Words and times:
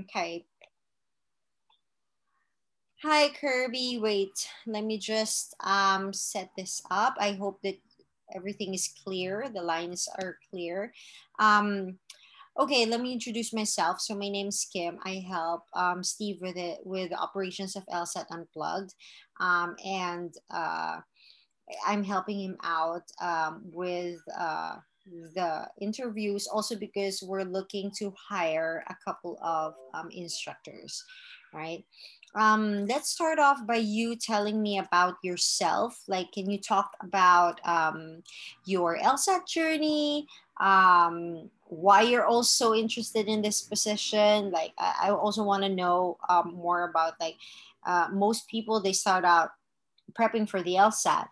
Okay. 0.00 0.44
Hi, 3.02 3.30
Kirby. 3.30 3.98
Wait, 4.00 4.48
let 4.66 4.84
me 4.84 4.98
just 4.98 5.54
um, 5.60 6.12
set 6.12 6.50
this 6.56 6.82
up. 6.90 7.14
I 7.18 7.32
hope 7.32 7.60
that 7.62 7.78
everything 8.34 8.74
is 8.74 8.92
clear. 9.02 9.48
The 9.52 9.62
lines 9.62 10.08
are 10.20 10.36
clear. 10.50 10.92
Um, 11.38 11.98
okay, 12.58 12.86
let 12.86 13.00
me 13.00 13.12
introduce 13.12 13.52
myself. 13.52 14.00
So 14.00 14.14
my 14.14 14.28
name 14.28 14.48
is 14.48 14.68
Kim. 14.72 14.98
I 15.04 15.24
help 15.28 15.62
um, 15.74 16.04
Steve 16.04 16.40
with 16.40 16.56
it 16.56 16.80
with 16.84 17.12
operations 17.12 17.74
of 17.74 17.86
LSAT 17.86 18.26
Unplugged, 18.30 18.94
um, 19.40 19.74
and 19.84 20.34
uh, 20.50 20.98
I'm 21.86 22.04
helping 22.04 22.40
him 22.40 22.56
out 22.62 23.04
um, 23.20 23.62
with 23.64 24.20
uh, 24.38 24.76
the 25.34 25.68
interviews. 25.80 26.46
Also 26.46 26.76
because 26.76 27.22
we're 27.22 27.44
looking 27.44 27.90
to 27.98 28.12
hire 28.16 28.84
a 28.88 28.96
couple 29.04 29.38
of 29.42 29.74
um, 29.94 30.10
instructors, 30.10 31.04
right? 31.52 31.84
um, 32.34 32.86
let's 32.86 33.10
start 33.10 33.38
off 33.38 33.66
by 33.66 33.76
you 33.76 34.16
telling 34.16 34.60
me 34.62 34.78
about 34.78 35.16
yourself. 35.22 36.02
Like, 36.06 36.32
can 36.32 36.50
you 36.50 36.58
talk 36.58 36.92
about 37.00 37.60
um, 37.66 38.22
your 38.64 38.98
LSAT 38.98 39.46
journey? 39.46 40.26
Um, 40.60 41.50
why 41.64 42.02
you're 42.02 42.26
also 42.26 42.74
interested 42.74 43.28
in 43.28 43.42
this 43.42 43.62
position? 43.62 44.50
Like, 44.50 44.72
I, 44.78 45.08
I 45.08 45.10
also 45.10 45.42
want 45.42 45.62
to 45.62 45.68
know 45.68 46.18
um, 46.28 46.54
more 46.54 46.88
about 46.88 47.14
like 47.20 47.36
uh, 47.86 48.08
most 48.12 48.48
people 48.48 48.80
they 48.80 48.92
start 48.92 49.24
out 49.24 49.50
prepping 50.12 50.48
for 50.48 50.62
the 50.62 50.74
LSAT. 50.74 51.28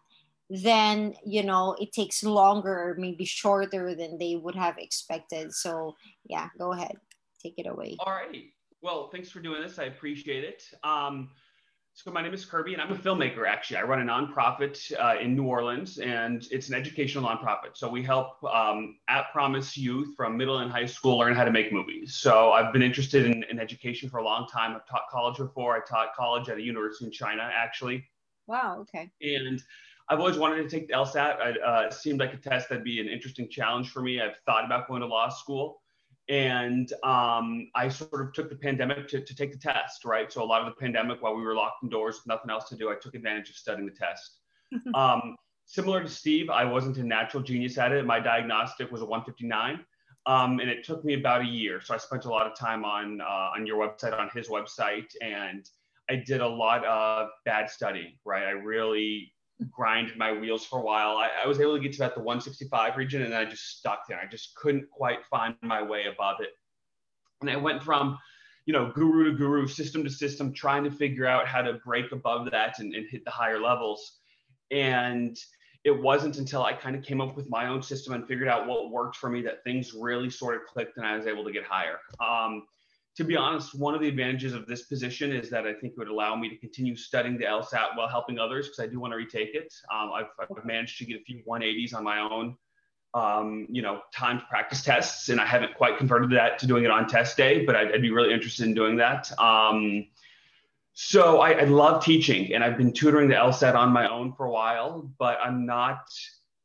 Then 0.49 1.15
you 1.25 1.43
know 1.43 1.77
it 1.81 1.93
takes 1.93 2.23
longer, 2.23 2.95
maybe 2.99 3.25
shorter 3.25 3.95
than 3.95 4.19
they 4.19 4.37
would 4.37 4.55
have 4.55 4.79
expected. 4.79 5.53
So 5.53 5.97
yeah, 6.25 6.49
go 6.59 6.73
ahead, 6.73 6.97
take 7.43 7.55
it 7.59 7.67
away. 7.67 7.97
All 8.01 8.13
right. 8.13 8.45
Well, 8.83 9.09
thanks 9.11 9.31
for 9.31 9.41
doing 9.41 9.63
this. 9.63 9.79
I 9.79 9.85
appreciate 9.85 10.45
it. 10.45 10.63
Um, 10.85 11.31
so 11.97 12.11
my 12.11 12.21
name 12.21 12.35
is 12.35 12.45
Kirby, 12.45 12.75
and 12.75 12.83
I'm 12.83 12.93
a 12.93 12.97
filmmaker. 12.97 13.49
Actually, 13.49 13.79
I 13.79 13.83
run 13.85 14.07
a 14.07 14.13
nonprofit 14.13 14.93
uh, 15.01 15.19
in 15.19 15.35
New 15.35 15.45
Orleans, 15.45 15.97
and 15.97 16.47
it's 16.51 16.69
an 16.69 16.75
educational 16.75 17.27
nonprofit. 17.27 17.75
So 17.75 17.89
we 17.89 18.03
help 18.03 18.45
um, 18.45 18.99
at 19.09 19.33
Promise 19.33 19.79
youth 19.79 20.15
from 20.15 20.37
middle 20.37 20.59
and 20.59 20.71
high 20.71 20.85
school 20.85 21.17
learn 21.17 21.35
how 21.35 21.45
to 21.45 21.51
make 21.51 21.73
movies. 21.73 22.15
So 22.15 22.53
I've 22.53 22.71
been 22.71 22.83
interested 22.83 23.25
in, 23.25 23.45
in 23.45 23.59
education 23.59 24.11
for 24.11 24.19
a 24.19 24.25
long 24.25 24.47
time. 24.47 24.77
I've 24.77 24.87
taught 24.87 25.05
college 25.11 25.39
before. 25.39 25.75
I 25.75 25.81
taught 25.89 26.15
college 26.15 26.51
at 26.51 26.59
a 26.59 26.63
university 26.63 27.07
in 27.07 27.13
China, 27.13 27.51
actually. 27.51 28.05
Wow. 28.47 28.81
Okay. 28.83 29.11
And 29.23 29.63
I've 30.09 30.21
always 30.21 30.39
wanted 30.39 30.63
to 30.63 30.69
take 30.69 30.89
the 30.89 30.95
LSAT. 30.95 31.45
It 31.47 31.63
uh, 31.63 31.91
seemed 31.91 32.21
like 32.21 32.33
a 32.33 32.37
test 32.37 32.69
that'd 32.69 32.85
be 32.85 33.01
an 33.01 33.09
interesting 33.09 33.49
challenge 33.49 33.91
for 33.91 34.03
me. 34.03 34.21
I've 34.21 34.37
thought 34.47 34.65
about 34.65 34.87
going 34.87 35.01
to 35.01 35.07
law 35.07 35.29
school 35.29 35.81
and 36.29 36.93
um, 37.05 37.71
I 37.75 37.89
sort 37.89 38.21
of 38.21 38.33
took 38.33 38.51
the 38.51 38.57
pandemic 38.57 39.07
to, 39.09 39.21
to 39.21 39.35
take 39.35 39.53
the 39.53 39.59
test, 39.59 40.05
right? 40.05 40.33
So 40.33 40.43
a 40.43 40.45
lot 40.45 40.61
of 40.61 40.67
the 40.67 40.81
pandemic, 40.81 41.23
while 41.23 41.37
we 41.37 41.43
were 41.43 41.55
locked 41.55 41.85
indoors, 41.85 42.21
nothing 42.27 42.51
else 42.51 42.69
to 42.71 42.77
do, 42.77 42.91
I 42.91 42.95
took 43.01 43.15
advantage 43.15 43.49
of 43.51 43.57
studying 43.57 43.87
the 43.87 43.95
test. 43.95 44.39
um, 44.95 45.37
similar 45.67 46.03
to 46.03 46.09
Steve, 46.09 46.51
I 46.51 46.65
wasn't 46.65 46.97
a 46.97 47.05
natural 47.05 47.43
genius 47.43 47.79
at 47.79 47.93
it. 47.93 48.05
My 48.05 48.19
diagnostic 48.19 48.91
was 48.91 49.03
a 49.03 49.07
159, 49.07 49.85
um, 50.27 50.59
and 50.59 50.69
it 50.69 50.85
took 50.85 51.05
me 51.05 51.15
about 51.15 51.43
a 51.43 51.47
year. 51.47 51.81
So 51.81 51.95
I 51.95 51.99
spent 51.99 52.25
a 52.25 52.29
lot 52.29 52.49
of 52.49 52.59
time 52.59 52.85
on 52.85 53.21
uh, 53.21 53.51
on 53.55 53.65
your 53.65 53.77
website, 53.77 54.19
on 54.19 54.29
his 54.35 54.49
website, 54.49 55.13
and 55.23 55.69
I 56.11 56.17
did 56.17 56.41
a 56.41 56.49
lot 56.49 56.85
of 56.85 57.29
bad 57.45 57.71
studying, 57.71 58.15
right? 58.25 58.45
I 58.45 58.51
really 58.51 59.33
grind 59.71 60.13
my 60.17 60.33
wheels 60.33 60.65
for 60.67 60.81
a 60.81 60.83
while. 60.83 61.17
I, 61.17 61.31
I, 61.45 61.47
was 61.47 61.61
able 61.61 61.77
to 61.77 61.83
get 61.83 61.93
to 61.95 62.05
about 62.05 62.15
the 62.15 62.21
165 62.21 62.97
region 62.97 63.23
and 63.23 63.33
then 63.33 63.41
I 63.41 63.49
just 63.49 63.79
stuck 63.79 64.07
there. 64.07 64.19
I 64.19 64.27
just 64.27 64.55
couldn't 64.55 64.89
quite 64.91 65.25
find 65.31 65.55
my 65.63 65.83
way 65.83 66.07
above 66.07 66.41
it. 66.41 66.51
And 67.41 67.51
I 67.51 67.57
went 67.57 67.83
from, 67.83 68.19
you 68.67 68.73
know, 68.73 68.93
guru 68.95 69.31
to 69.31 69.37
guru, 69.37 69.67
system 69.67 70.05
to 70.05 70.11
system, 70.11 70.53
trying 70.53 70.85
to 70.85 70.91
figure 70.91 71.27
out 71.27 71.47
how 71.47 71.63
to 71.63 71.75
break 71.85 72.13
above 72.13 72.51
that 72.51 72.79
and, 72.81 72.95
and 72.95 73.07
hit 73.09 73.25
the 73.25 73.31
higher 73.31 73.61
levels. 73.61 74.19
And 74.71 75.39
it 75.85 76.03
wasn't 76.03 76.39
until 76.39 76.65
I 76.65 76.73
kind 76.73 76.97
of 76.97 77.03
came 77.03 77.21
up 77.21 77.37
with 77.37 77.49
my 77.49 77.69
own 77.69 77.83
system 77.83 78.13
and 78.13 78.27
figured 78.27 78.49
out 78.49 78.67
what 78.67 78.91
worked 78.91 79.17
for 79.17 79.31
me 79.31 79.41
that 79.43 79.63
things 79.65 79.95
really 79.95 80.29
sort 80.29 80.57
of 80.57 80.67
clicked 80.67 80.97
and 80.97 81.07
I 81.07 81.17
was 81.17 81.27
able 81.27 81.45
to 81.45 81.53
get 81.53 81.65
higher. 81.65 81.99
Um, 82.21 82.65
to 83.17 83.25
be 83.25 83.37
honest, 83.37 83.75
one 83.75 83.95
of 83.95 84.03
the 84.03 84.09
advantages 84.09 84.53
of 84.53 84.67
this 84.67 84.83
position 84.83 85.33
is 85.33 85.49
that 85.49 85.67
I 85.67 85.73
think 85.73 85.95
it 85.95 85.99
would 85.99 86.09
allow 86.09 86.37
me 86.37 86.51
to 86.51 86.57
continue 86.57 86.95
studying 86.95 87.39
the 87.39 87.45
LSAT 87.45 87.97
while 87.97 88.09
helping 88.09 88.39
others 88.39 88.67
because 88.67 88.81
I 88.81 88.87
do 88.87 89.01
want 89.01 89.13
to 89.13 89.17
retake 89.17 89.55
it. 89.55 89.73
Um, 89.93 90.11
I've, 90.15 90.27
I've, 90.39 90.65
managed 90.67 90.99
to 90.99 91.07
get 91.07 91.21
a 91.21 91.25
few 91.25 91.43
180s 91.49 91.95
on 91.95 92.05
my 92.05 92.21
own, 92.21 92.57
um, 93.15 93.67
you 93.71 93.81
know, 93.81 94.03
timed 94.15 94.43
practice 94.51 94.83
tests, 94.83 95.31
and 95.31 95.41
I 95.41 95.47
haven't 95.47 95.75
quite 95.75 95.97
converted 95.97 96.31
that 96.33 96.59
to 96.59 96.67
doing 96.67 96.85
it 96.85 96.91
on 96.91 97.09
test 97.09 97.39
day, 97.39 97.65
but 97.65 97.75
I'd, 97.75 97.93
I'd 97.93 98.03
be 98.03 98.11
really 98.11 98.35
interested 98.35 98.67
in 98.67 98.75
doing 98.75 98.97
that. 98.99 99.33
Um, 99.41 100.09
so 100.93 101.41
I, 101.41 101.53
I 101.53 101.65
love 101.65 102.05
teaching, 102.05 102.53
and 102.53 102.63
I've 102.63 102.77
been 102.77 102.93
tutoring 102.93 103.29
the 103.29 103.35
LSAT 103.37 103.75
on 103.75 103.93
my 103.93 104.11
own 104.11 104.35
for 104.35 104.45
a 104.45 104.51
while, 104.51 105.11
but 105.19 105.39
I'm 105.43 105.65
not 105.65 106.07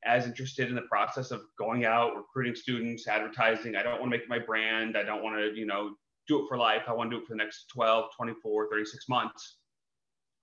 as 0.03 0.25
interested 0.25 0.67
in 0.67 0.75
the 0.75 0.81
process 0.81 1.31
of 1.31 1.41
going 1.57 1.85
out, 1.85 2.15
recruiting 2.17 2.55
students, 2.55 3.07
advertising. 3.07 3.75
I 3.77 3.83
don't 3.83 4.01
want 4.01 4.11
to 4.11 4.17
make 4.17 4.27
my 4.27 4.39
brand. 4.39 4.97
I 4.97 5.03
don't 5.03 5.23
want 5.23 5.37
to, 5.37 5.57
you 5.57 5.65
know, 5.65 5.91
do 6.31 6.43
it 6.43 6.47
for 6.47 6.57
life. 6.57 6.83
I 6.87 6.93
want 6.93 7.11
to 7.11 7.17
do 7.17 7.21
it 7.21 7.27
for 7.27 7.33
the 7.33 7.37
next 7.37 7.67
12, 7.69 8.05
24, 8.15 8.69
36 8.69 9.09
months. 9.09 9.57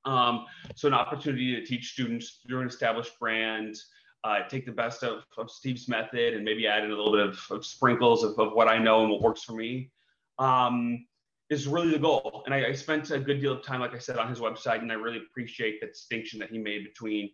Um, 0.05 0.47
so 0.75 0.89
an 0.89 0.95
opportunity 0.95 1.55
to 1.55 1.65
teach 1.65 1.93
students 1.93 2.41
through 2.47 2.61
an 2.61 2.69
established 2.69 3.19
brand, 3.19 3.77
uh, 4.25 4.41
take 4.49 4.67
the 4.67 4.73
best 4.73 5.03
of, 5.03 5.25
of, 5.37 5.51
Steve's 5.51 5.89
method 5.89 6.35
and 6.35 6.45
maybe 6.45 6.67
add 6.67 6.85
in 6.85 6.91
a 6.91 6.95
little 6.95 7.13
bit 7.13 7.27
of, 7.27 7.41
of 7.51 7.65
sprinkles 7.65 8.25
of, 8.25 8.39
of, 8.39 8.53
what 8.53 8.69
I 8.69 8.79
know 8.79 9.03
and 9.03 9.11
what 9.11 9.23
works 9.23 9.45
for 9.45 9.53
me 9.53 9.91
um, 10.39 11.07
is 11.51 11.67
really 11.67 11.91
the 11.91 11.99
goal. 11.99 12.43
And 12.45 12.55
I, 12.55 12.69
I, 12.69 12.73
spent 12.73 13.11
a 13.11 13.19
good 13.19 13.41
deal 13.41 13.53
of 13.53 13.63
time, 13.63 13.81
like 13.81 13.95
I 13.95 13.99
said, 13.99 14.17
on 14.17 14.29
his 14.29 14.39
website, 14.39 14.81
and 14.81 14.91
I 14.91 14.97
really 14.97 15.19
appreciate 15.19 15.81
the 15.81 15.87
distinction 15.87 16.39
that 16.41 16.51
he 16.51 16.59
made 16.59 16.85
between 16.85 17.31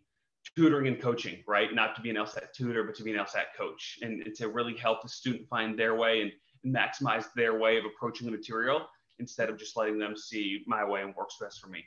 tutoring 0.56 0.88
and 0.88 1.00
coaching, 1.00 1.42
right? 1.46 1.74
Not 1.74 1.94
to 1.96 2.02
be 2.02 2.10
an 2.10 2.16
LSAT 2.16 2.52
tutor, 2.54 2.84
but 2.84 2.94
to 2.96 3.02
be 3.02 3.12
an 3.12 3.18
LSAT 3.18 3.56
coach 3.56 3.98
and, 4.02 4.22
to 4.36 4.48
really 4.48 4.76
help 4.76 5.02
the 5.02 5.08
student 5.08 5.48
find 5.48 5.78
their 5.78 5.94
way 5.94 6.22
and 6.22 6.32
maximize 6.64 7.26
their 7.34 7.58
way 7.58 7.78
of 7.78 7.84
approaching 7.84 8.26
the 8.26 8.36
material 8.36 8.86
instead 9.18 9.48
of 9.48 9.58
just 9.58 9.76
letting 9.76 9.98
them 9.98 10.16
see 10.16 10.62
my 10.66 10.84
way 10.84 11.02
and 11.02 11.14
works 11.14 11.36
best 11.40 11.60
for 11.60 11.68
me. 11.68 11.84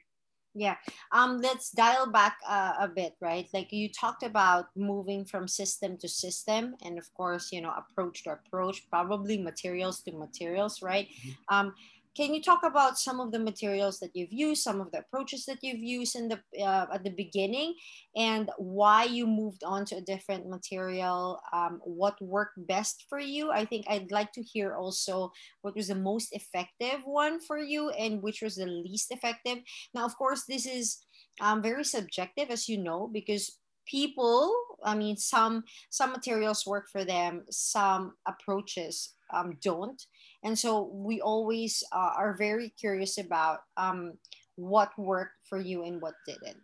Yeah. 0.53 0.75
Um 1.11 1.39
let's 1.39 1.69
dial 1.69 2.09
back 2.09 2.37
uh, 2.47 2.73
a 2.79 2.87
bit 2.87 3.13
right? 3.21 3.47
Like 3.53 3.71
you 3.71 3.89
talked 3.89 4.23
about 4.23 4.65
moving 4.75 5.23
from 5.25 5.47
system 5.47 5.97
to 5.97 6.07
system 6.07 6.75
and 6.83 6.97
of 6.97 7.13
course 7.13 7.51
you 7.51 7.61
know 7.61 7.73
approach 7.77 8.23
to 8.23 8.31
approach 8.31 8.89
probably 8.89 9.37
materials 9.37 10.01
to 10.03 10.11
materials 10.13 10.81
right? 10.81 11.07
Mm-hmm. 11.07 11.55
um 11.55 11.73
can 12.17 12.33
you 12.33 12.41
talk 12.41 12.63
about 12.63 12.97
some 12.97 13.19
of 13.19 13.31
the 13.31 13.37
materials 13.37 13.99
that 13.99 14.09
you've 14.15 14.33
used, 14.33 14.63
some 14.63 14.81
of 14.81 14.91
the 14.91 14.99
approaches 14.99 15.45
that 15.45 15.59
you've 15.61 15.83
used 15.83 16.15
in 16.15 16.27
the 16.27 16.39
uh, 16.59 16.87
at 16.91 17.03
the 17.03 17.11
beginning, 17.11 17.75
and 18.15 18.49
why 18.57 19.03
you 19.03 19.27
moved 19.27 19.63
on 19.63 19.85
to 19.85 19.97
a 19.97 20.01
different 20.01 20.49
material? 20.49 21.39
Um, 21.53 21.79
what 21.83 22.19
worked 22.19 22.57
best 22.67 23.05
for 23.07 23.19
you? 23.19 23.51
I 23.51 23.65
think 23.65 23.85
I'd 23.87 24.11
like 24.11 24.31
to 24.33 24.41
hear 24.41 24.73
also 24.75 25.31
what 25.61 25.75
was 25.75 25.89
the 25.89 26.01
most 26.11 26.33
effective 26.33 27.05
one 27.05 27.39
for 27.39 27.59
you 27.59 27.91
and 27.91 28.23
which 28.23 28.41
was 28.41 28.55
the 28.55 28.65
least 28.65 29.11
effective. 29.11 29.59
Now, 29.93 30.03
of 30.03 30.17
course, 30.17 30.43
this 30.49 30.65
is 30.65 31.05
um, 31.39 31.61
very 31.61 31.83
subjective, 31.83 32.49
as 32.49 32.67
you 32.67 32.79
know, 32.81 33.07
because 33.13 33.59
people 33.89 34.53
i 34.83 34.93
mean 34.93 35.15
some 35.15 35.63
some 35.89 36.11
materials 36.11 36.67
work 36.67 36.89
for 36.91 37.05
them 37.05 37.45
some 37.49 38.11
approaches 38.27 39.15
um, 39.33 39.57
don't 39.61 40.01
and 40.43 40.57
so 40.57 40.89
we 40.93 41.19
always 41.21 41.83
uh, 41.91 42.13
are 42.15 42.35
very 42.37 42.69
curious 42.79 43.17
about 43.17 43.59
um, 43.75 44.13
what 44.55 44.91
worked 44.97 45.35
for 45.47 45.59
you 45.59 45.83
and 45.83 46.01
what 46.01 46.13
didn't. 46.25 46.57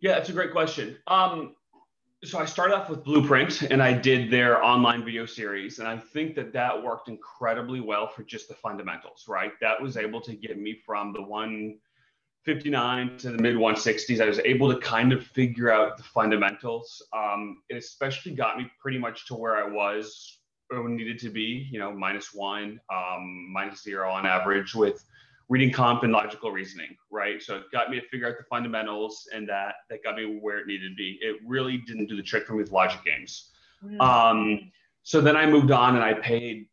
Yeah, 0.00 0.14
that's 0.14 0.30
a 0.30 0.32
great 0.32 0.52
question. 0.52 0.96
Um, 1.06 1.54
so 2.24 2.38
I 2.38 2.44
started 2.44 2.74
off 2.74 2.88
with 2.88 3.04
Blueprint 3.04 3.62
and 3.62 3.82
I 3.82 3.92
did 3.92 4.30
their 4.30 4.62
online 4.64 5.04
video 5.04 5.26
series. 5.26 5.78
And 5.78 5.88
I 5.88 5.96
think 5.96 6.34
that 6.36 6.52
that 6.52 6.82
worked 6.82 7.08
incredibly 7.08 7.80
well 7.80 8.08
for 8.08 8.22
just 8.22 8.48
the 8.48 8.54
fundamentals, 8.54 9.26
right? 9.28 9.52
That 9.60 9.80
was 9.80 9.96
able 9.96 10.20
to 10.22 10.34
get 10.34 10.58
me 10.58 10.80
from 10.84 11.12
the 11.12 11.22
159 12.44 13.18
to 13.18 13.30
the 13.30 13.40
mid 13.40 13.54
160s. 13.54 14.20
I 14.20 14.26
was 14.26 14.40
able 14.40 14.72
to 14.72 14.80
kind 14.80 15.12
of 15.12 15.24
figure 15.24 15.70
out 15.70 15.96
the 15.96 16.02
fundamentals. 16.02 17.00
Um, 17.12 17.62
it 17.68 17.76
especially 17.76 18.32
got 18.32 18.58
me 18.58 18.68
pretty 18.80 18.98
much 18.98 19.26
to 19.26 19.34
where 19.34 19.56
I 19.56 19.68
was 19.68 20.38
or 20.70 20.88
needed 20.88 21.20
to 21.20 21.30
be, 21.30 21.68
you 21.70 21.78
know, 21.78 21.92
minus 21.92 22.34
one, 22.34 22.80
um, 22.92 23.52
minus 23.52 23.84
zero 23.84 24.10
on 24.10 24.26
average 24.26 24.74
with 24.74 25.04
reading 25.48 25.70
comp 25.70 26.02
and 26.02 26.12
logical 26.12 26.50
reasoning, 26.50 26.96
right? 27.10 27.40
So 27.40 27.58
it 27.58 27.64
got 27.70 27.90
me 27.90 28.00
to 28.00 28.08
figure 28.08 28.26
out 28.26 28.38
the 28.38 28.44
fundamentals 28.44 29.28
and 29.32 29.48
that 29.48 29.74
that 29.88 30.02
got 30.02 30.16
me 30.16 30.38
where 30.40 30.58
it 30.58 30.66
needed 30.66 30.88
to 30.90 30.96
be. 30.96 31.18
It 31.20 31.36
really 31.46 31.78
didn't 31.86 32.06
do 32.06 32.16
the 32.16 32.22
trick 32.24 32.46
for 32.46 32.54
me 32.54 32.62
with 32.62 32.72
logic 32.72 33.04
games. 33.04 33.50
Mm-hmm. 33.84 34.00
Um, 34.00 34.72
so 35.04 35.20
then 35.20 35.36
I 35.36 35.46
moved 35.46 35.70
on 35.70 35.94
and 35.94 36.02
I 36.02 36.14
paid, 36.14 36.66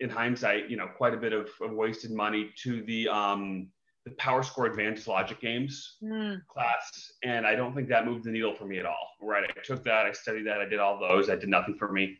in 0.00 0.10
hindsight, 0.10 0.68
you 0.68 0.76
know, 0.76 0.86
quite 0.86 1.14
a 1.14 1.16
bit 1.16 1.32
of, 1.32 1.48
of 1.60 1.72
wasted 1.72 2.10
money 2.10 2.50
to 2.62 2.82
the 2.82 3.08
um, 3.08 3.68
the 4.06 4.12
PowerScore 4.12 4.70
Advanced 4.70 5.08
Logic 5.08 5.38
Games 5.40 5.96
mm. 6.00 6.40
class, 6.46 7.12
and 7.24 7.44
I 7.44 7.56
don't 7.56 7.74
think 7.74 7.88
that 7.88 8.06
moved 8.06 8.24
the 8.24 8.30
needle 8.30 8.54
for 8.54 8.64
me 8.64 8.78
at 8.78 8.86
all. 8.86 9.16
Right? 9.20 9.50
I 9.50 9.60
took 9.64 9.82
that, 9.82 10.06
I 10.06 10.12
studied 10.12 10.46
that, 10.46 10.60
I 10.60 10.64
did 10.64 10.78
all 10.78 10.98
those. 10.98 11.28
I 11.28 11.34
did 11.34 11.48
nothing 11.48 11.74
for 11.74 11.90
me. 11.90 12.16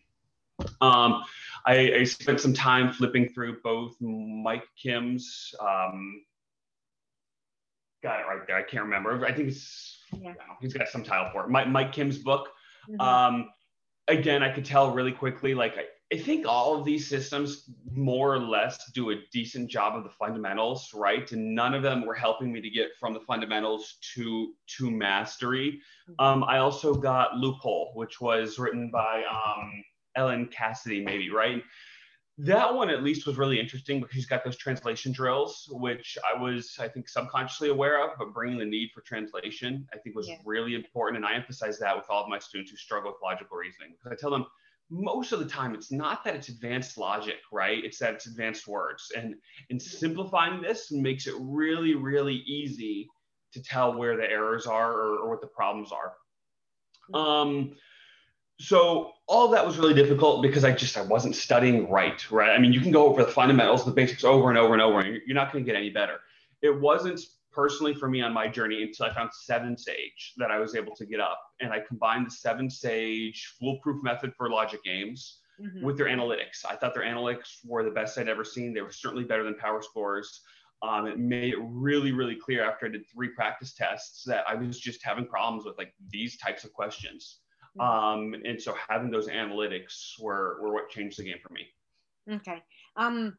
Um, 0.80 1.22
I, 1.64 1.92
I, 1.94 2.04
spent 2.04 2.40
some 2.40 2.54
time 2.54 2.90
flipping 2.90 3.28
through 3.28 3.58
both 3.62 3.94
Mike 4.00 4.64
Kim's, 4.82 5.54
um, 5.60 6.22
got 8.02 8.20
it 8.20 8.26
right 8.26 8.40
there. 8.46 8.56
I 8.56 8.62
can't 8.62 8.84
remember. 8.84 9.24
I 9.26 9.32
think 9.32 9.48
it's, 9.48 9.98
yeah. 10.18 10.32
he's 10.60 10.72
got 10.72 10.88
some 10.88 11.02
title 11.02 11.28
for 11.30 11.44
it. 11.44 11.50
Mike, 11.50 11.68
Mike 11.68 11.92
Kim's 11.92 12.18
book. 12.18 12.48
Mm-hmm. 12.88 13.00
Um, 13.00 13.50
again, 14.08 14.42
I 14.42 14.50
could 14.50 14.64
tell 14.64 14.92
really 14.92 15.12
quickly, 15.12 15.54
like, 15.54 15.76
I, 16.12 16.18
think 16.18 16.46
all 16.46 16.78
of 16.78 16.84
these 16.84 17.08
systems 17.08 17.70
more 17.90 18.34
or 18.34 18.38
less 18.38 18.90
do 18.92 19.10
a 19.10 19.16
decent 19.32 19.70
job 19.70 19.96
of 19.96 20.04
the 20.04 20.10
fundamentals, 20.10 20.90
right? 20.94 21.30
And 21.32 21.54
none 21.54 21.74
of 21.74 21.82
them 21.82 22.06
were 22.06 22.14
helping 22.14 22.52
me 22.52 22.60
to 22.60 22.70
get 22.70 22.88
from 22.98 23.14
the 23.14 23.20
fundamentals 23.20 23.96
to 24.14 24.54
to 24.78 24.90
mastery. 24.90 25.80
Mm-hmm. 26.10 26.24
Um, 26.24 26.44
I 26.44 26.58
also 26.58 26.94
got 26.94 27.36
Loophole, 27.36 27.92
which 27.94 28.20
was 28.20 28.58
written 28.58 28.90
by 28.90 29.24
um, 29.24 29.82
Ellen 30.16 30.46
Cassidy, 30.46 31.04
maybe, 31.04 31.30
right? 31.30 31.62
That 32.38 32.74
one 32.74 32.90
at 32.90 33.02
least 33.02 33.26
was 33.26 33.38
really 33.38 33.58
interesting 33.58 34.00
because 34.00 34.14
he's 34.14 34.26
got 34.26 34.44
those 34.44 34.58
translation 34.58 35.10
drills, 35.10 35.68
which 35.70 36.18
I 36.22 36.38
was, 36.38 36.76
I 36.78 36.86
think, 36.86 37.08
subconsciously 37.08 37.70
aware 37.70 38.04
of, 38.04 38.10
but 38.18 38.34
bringing 38.34 38.58
the 38.58 38.64
need 38.66 38.90
for 38.94 39.00
translation, 39.00 39.88
I 39.94 39.96
think, 39.96 40.14
was 40.14 40.28
yeah. 40.28 40.36
really 40.44 40.74
important. 40.74 41.16
And 41.16 41.24
I 41.24 41.34
emphasize 41.34 41.78
that 41.78 41.96
with 41.96 42.04
all 42.10 42.22
of 42.22 42.28
my 42.28 42.38
students 42.38 42.70
who 42.70 42.76
struggle 42.76 43.10
with 43.12 43.22
logical 43.22 43.56
reasoning 43.56 43.92
because 43.92 44.12
I 44.12 44.20
tell 44.20 44.30
them 44.30 44.44
most 44.90 45.32
of 45.32 45.40
the 45.40 45.46
time 45.46 45.74
it's 45.74 45.90
not 45.90 46.22
that 46.24 46.36
it's 46.36 46.48
advanced 46.48 46.96
logic 46.96 47.36
right? 47.52 47.84
It's 47.84 47.98
that 47.98 48.14
it's 48.14 48.26
advanced 48.26 48.66
words. 48.68 49.12
And 49.16 49.34
and 49.70 49.80
simplifying 49.80 50.62
this 50.62 50.90
makes 50.92 51.26
it 51.26 51.34
really 51.38 51.94
really 51.94 52.42
easy 52.46 53.08
to 53.52 53.62
tell 53.62 53.94
where 53.94 54.16
the 54.16 54.30
errors 54.30 54.66
are 54.66 54.92
or, 54.92 55.16
or 55.18 55.30
what 55.30 55.40
the 55.40 55.46
problems 55.46 55.90
are. 55.92 56.12
Um, 57.18 57.76
so 58.58 59.12
all 59.26 59.48
that 59.48 59.66
was 59.66 59.78
really 59.78 59.94
difficult 59.94 60.42
because 60.42 60.64
I 60.64 60.72
just 60.72 60.96
I 60.96 61.02
wasn't 61.02 61.36
studying 61.36 61.90
right, 61.90 62.30
right? 62.30 62.50
I 62.50 62.58
mean, 62.58 62.72
you 62.72 62.80
can 62.80 62.90
go 62.90 63.06
over 63.06 63.24
the 63.24 63.30
fundamentals, 63.30 63.84
the 63.84 63.90
basics 63.90 64.24
over 64.24 64.48
and 64.48 64.58
over 64.58 64.72
and 64.72 64.82
over, 64.82 65.00
and 65.00 65.20
you're 65.26 65.34
not 65.34 65.52
going 65.52 65.64
to 65.64 65.70
get 65.70 65.76
any 65.76 65.90
better. 65.90 66.18
It 66.62 66.80
wasn't 66.80 67.20
personally 67.56 67.94
for 67.94 68.08
me 68.08 68.20
on 68.20 68.32
my 68.34 68.46
journey 68.46 68.82
until 68.82 69.06
I 69.06 69.14
found 69.14 69.30
Seven 69.32 69.76
Sage 69.78 70.34
that 70.36 70.50
I 70.50 70.58
was 70.58 70.76
able 70.76 70.94
to 70.94 71.06
get 71.06 71.20
up, 71.20 71.40
and 71.60 71.72
I 71.72 71.80
combined 71.80 72.26
the 72.26 72.30
Seven 72.30 72.68
Sage 72.68 73.54
foolproof 73.58 74.02
method 74.04 74.34
for 74.36 74.50
logic 74.50 74.84
games 74.84 75.40
mm-hmm. 75.60 75.84
with 75.84 75.96
their 75.96 76.06
analytics. 76.06 76.64
I 76.68 76.76
thought 76.76 76.92
their 76.92 77.02
analytics 77.02 77.60
were 77.64 77.82
the 77.82 77.90
best 77.90 78.18
I'd 78.18 78.28
ever 78.28 78.44
seen. 78.44 78.74
They 78.74 78.82
were 78.82 78.92
certainly 78.92 79.24
better 79.24 79.42
than 79.42 79.54
PowerScore's. 79.54 80.42
Um, 80.82 81.06
it 81.06 81.18
made 81.18 81.54
it 81.54 81.58
really, 81.62 82.12
really 82.12 82.36
clear 82.36 82.62
after 82.62 82.84
I 82.86 82.90
did 82.90 83.02
three 83.10 83.30
practice 83.30 83.72
tests 83.72 84.22
that 84.26 84.44
I 84.46 84.54
was 84.54 84.78
just 84.78 85.02
having 85.02 85.26
problems 85.26 85.64
with 85.64 85.78
like 85.78 85.94
these 86.10 86.36
types 86.36 86.64
of 86.64 86.72
questions. 86.74 87.38
Um, 87.80 88.34
and 88.44 88.60
so 88.60 88.74
having 88.88 89.10
those 89.10 89.28
analytics 89.28 90.12
were, 90.20 90.58
were 90.62 90.72
what 90.72 90.90
changed 90.90 91.18
the 91.18 91.24
game 91.24 91.38
for 91.42 91.52
me. 91.52 91.66
Okay. 92.30 92.62
Um, 92.96 93.36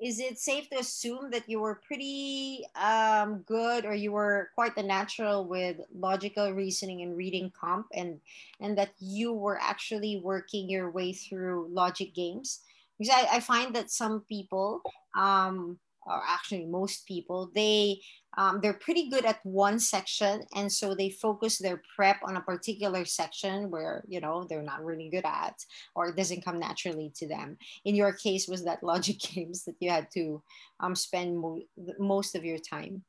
is 0.00 0.18
it 0.18 0.38
safe 0.38 0.68
to 0.70 0.78
assume 0.78 1.30
that 1.30 1.48
you 1.48 1.60
were 1.60 1.80
pretty 1.86 2.64
um, 2.74 3.44
good 3.46 3.84
or 3.84 3.94
you 3.94 4.12
were 4.12 4.48
quite 4.54 4.74
the 4.74 4.82
natural 4.82 5.46
with 5.46 5.76
logical 5.94 6.52
reasoning 6.52 7.02
and 7.02 7.16
reading 7.16 7.52
comp 7.58 7.86
and 7.92 8.18
and 8.60 8.78
that 8.78 8.90
you 8.98 9.32
were 9.32 9.60
actually 9.60 10.20
working 10.24 10.70
your 10.70 10.90
way 10.90 11.12
through 11.12 11.68
logic 11.70 12.14
games? 12.14 12.60
Because 12.98 13.14
i, 13.14 13.36
I 13.36 13.40
find 13.40 13.74
that 13.76 13.90
some 13.90 14.24
people 14.28 14.80
um, 15.16 15.78
or 16.10 16.22
actually 16.28 16.66
most 16.66 17.06
people 17.06 17.50
they 17.54 18.00
um, 18.38 18.60
they're 18.62 18.74
pretty 18.74 19.10
good 19.10 19.24
at 19.24 19.40
one 19.44 19.78
section 19.80 20.42
and 20.54 20.70
so 20.70 20.94
they 20.94 21.10
focus 21.10 21.58
their 21.58 21.82
prep 21.96 22.18
on 22.24 22.36
a 22.36 22.40
particular 22.40 23.04
section 23.04 23.70
where 23.70 24.04
you 24.08 24.20
know 24.20 24.46
they're 24.48 24.62
not 24.62 24.84
really 24.84 25.08
good 25.08 25.24
at 25.24 25.54
or 25.94 26.08
it 26.08 26.16
doesn't 26.16 26.44
come 26.44 26.58
naturally 26.58 27.12
to 27.16 27.26
them. 27.26 27.56
In 27.84 27.94
your 27.94 28.12
case 28.12 28.46
was 28.46 28.64
that 28.64 28.82
logic 28.82 29.18
games 29.34 29.64
that 29.64 29.76
you 29.80 29.90
had 29.90 30.08
to 30.14 30.42
um, 30.80 30.94
spend 30.94 31.38
mo- 31.38 31.62
most 31.98 32.34
of 32.34 32.44
your 32.44 32.58
time? 32.58 33.02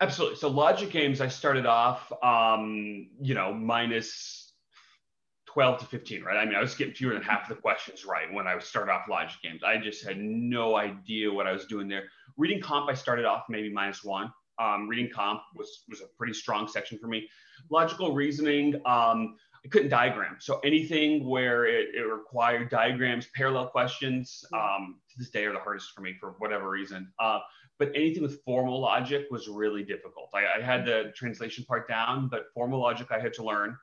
Absolutely. 0.00 0.36
So 0.36 0.48
logic 0.48 0.90
games 0.90 1.20
i 1.20 1.28
started 1.28 1.66
off 1.66 2.12
um, 2.22 3.08
you 3.20 3.34
know 3.34 3.52
minus 3.52 4.49
12 5.52 5.80
to 5.80 5.86
15, 5.86 6.22
right? 6.22 6.36
I 6.36 6.44
mean, 6.44 6.54
I 6.54 6.60
was 6.60 6.76
getting 6.76 6.94
fewer 6.94 7.12
than 7.12 7.22
half 7.22 7.50
of 7.50 7.56
the 7.56 7.60
questions 7.60 8.04
right 8.04 8.32
when 8.32 8.46
I 8.46 8.56
started 8.60 8.92
off 8.92 9.08
logic 9.08 9.42
games. 9.42 9.62
I 9.64 9.78
just 9.78 10.06
had 10.06 10.16
no 10.18 10.76
idea 10.76 11.32
what 11.32 11.48
I 11.48 11.52
was 11.52 11.64
doing 11.66 11.88
there. 11.88 12.04
Reading 12.36 12.60
comp, 12.60 12.88
I 12.88 12.94
started 12.94 13.24
off 13.24 13.44
maybe 13.48 13.72
minus 13.72 14.04
one. 14.04 14.32
Um, 14.60 14.88
reading 14.88 15.10
comp 15.12 15.40
was, 15.56 15.84
was 15.88 16.02
a 16.02 16.04
pretty 16.16 16.34
strong 16.34 16.68
section 16.68 16.98
for 16.98 17.08
me. 17.08 17.28
Logical 17.68 18.14
reasoning, 18.14 18.76
um, 18.86 19.36
I 19.64 19.68
couldn't 19.70 19.88
diagram. 19.88 20.36
So 20.38 20.60
anything 20.60 21.28
where 21.28 21.66
it, 21.66 21.88
it 21.96 22.02
required 22.02 22.70
diagrams, 22.70 23.26
parallel 23.34 23.66
questions, 23.66 24.44
um, 24.54 25.00
to 25.10 25.18
this 25.18 25.30
day 25.30 25.46
are 25.46 25.52
the 25.52 25.58
hardest 25.58 25.90
for 25.90 26.00
me 26.02 26.14
for 26.20 26.36
whatever 26.38 26.70
reason. 26.70 27.12
Uh, 27.18 27.40
but 27.78 27.90
anything 27.96 28.22
with 28.22 28.40
formal 28.44 28.80
logic 28.80 29.26
was 29.30 29.48
really 29.48 29.82
difficult. 29.82 30.30
I, 30.32 30.60
I 30.60 30.62
had 30.62 30.86
the 30.86 31.12
translation 31.16 31.64
part 31.64 31.88
down, 31.88 32.28
but 32.28 32.44
formal 32.54 32.80
logic 32.80 33.08
I 33.10 33.18
had 33.18 33.32
to 33.34 33.42
learn 33.42 33.76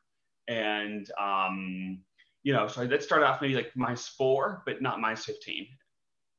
and 0.48 1.10
um, 1.20 2.00
you 2.44 2.54
know, 2.54 2.68
so 2.68 2.86
that 2.86 3.04
started 3.04 3.26
off 3.26 3.42
maybe 3.42 3.56
like 3.56 3.72
minus 3.76 4.08
four, 4.08 4.64
but 4.66 4.82
not 4.82 5.00
minus 5.00 5.26
fifteen. 5.26 5.68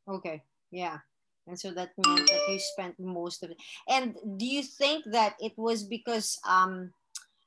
Okay, 0.08 0.43
yeah, 0.70 0.99
and 1.46 1.58
so 1.58 1.70
that 1.72 1.90
meant 2.06 2.28
that 2.28 2.40
you 2.49 2.58
spent 2.58 2.94
most 2.99 3.43
of 3.43 3.50
it. 3.50 3.58
And 3.88 4.16
do 4.37 4.46
you 4.46 4.62
think 4.62 5.05
that 5.12 5.34
it 5.40 5.52
was 5.56 5.84
because 5.84 6.38
um, 6.49 6.93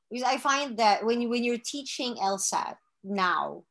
because 0.09 0.27
I 0.27 0.37
find 0.37 0.77
that 0.77 1.05
when 1.05 1.21
you 1.21 1.29
when 1.29 1.43
you're 1.43 1.57
teaching 1.57 2.15
LSAT 2.15 2.75
now, 3.03 3.63